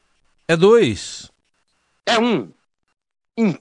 É 0.48 0.56
dois. 0.56 1.30
É 2.06 2.18
um. 2.18 2.50
Em 3.38 3.60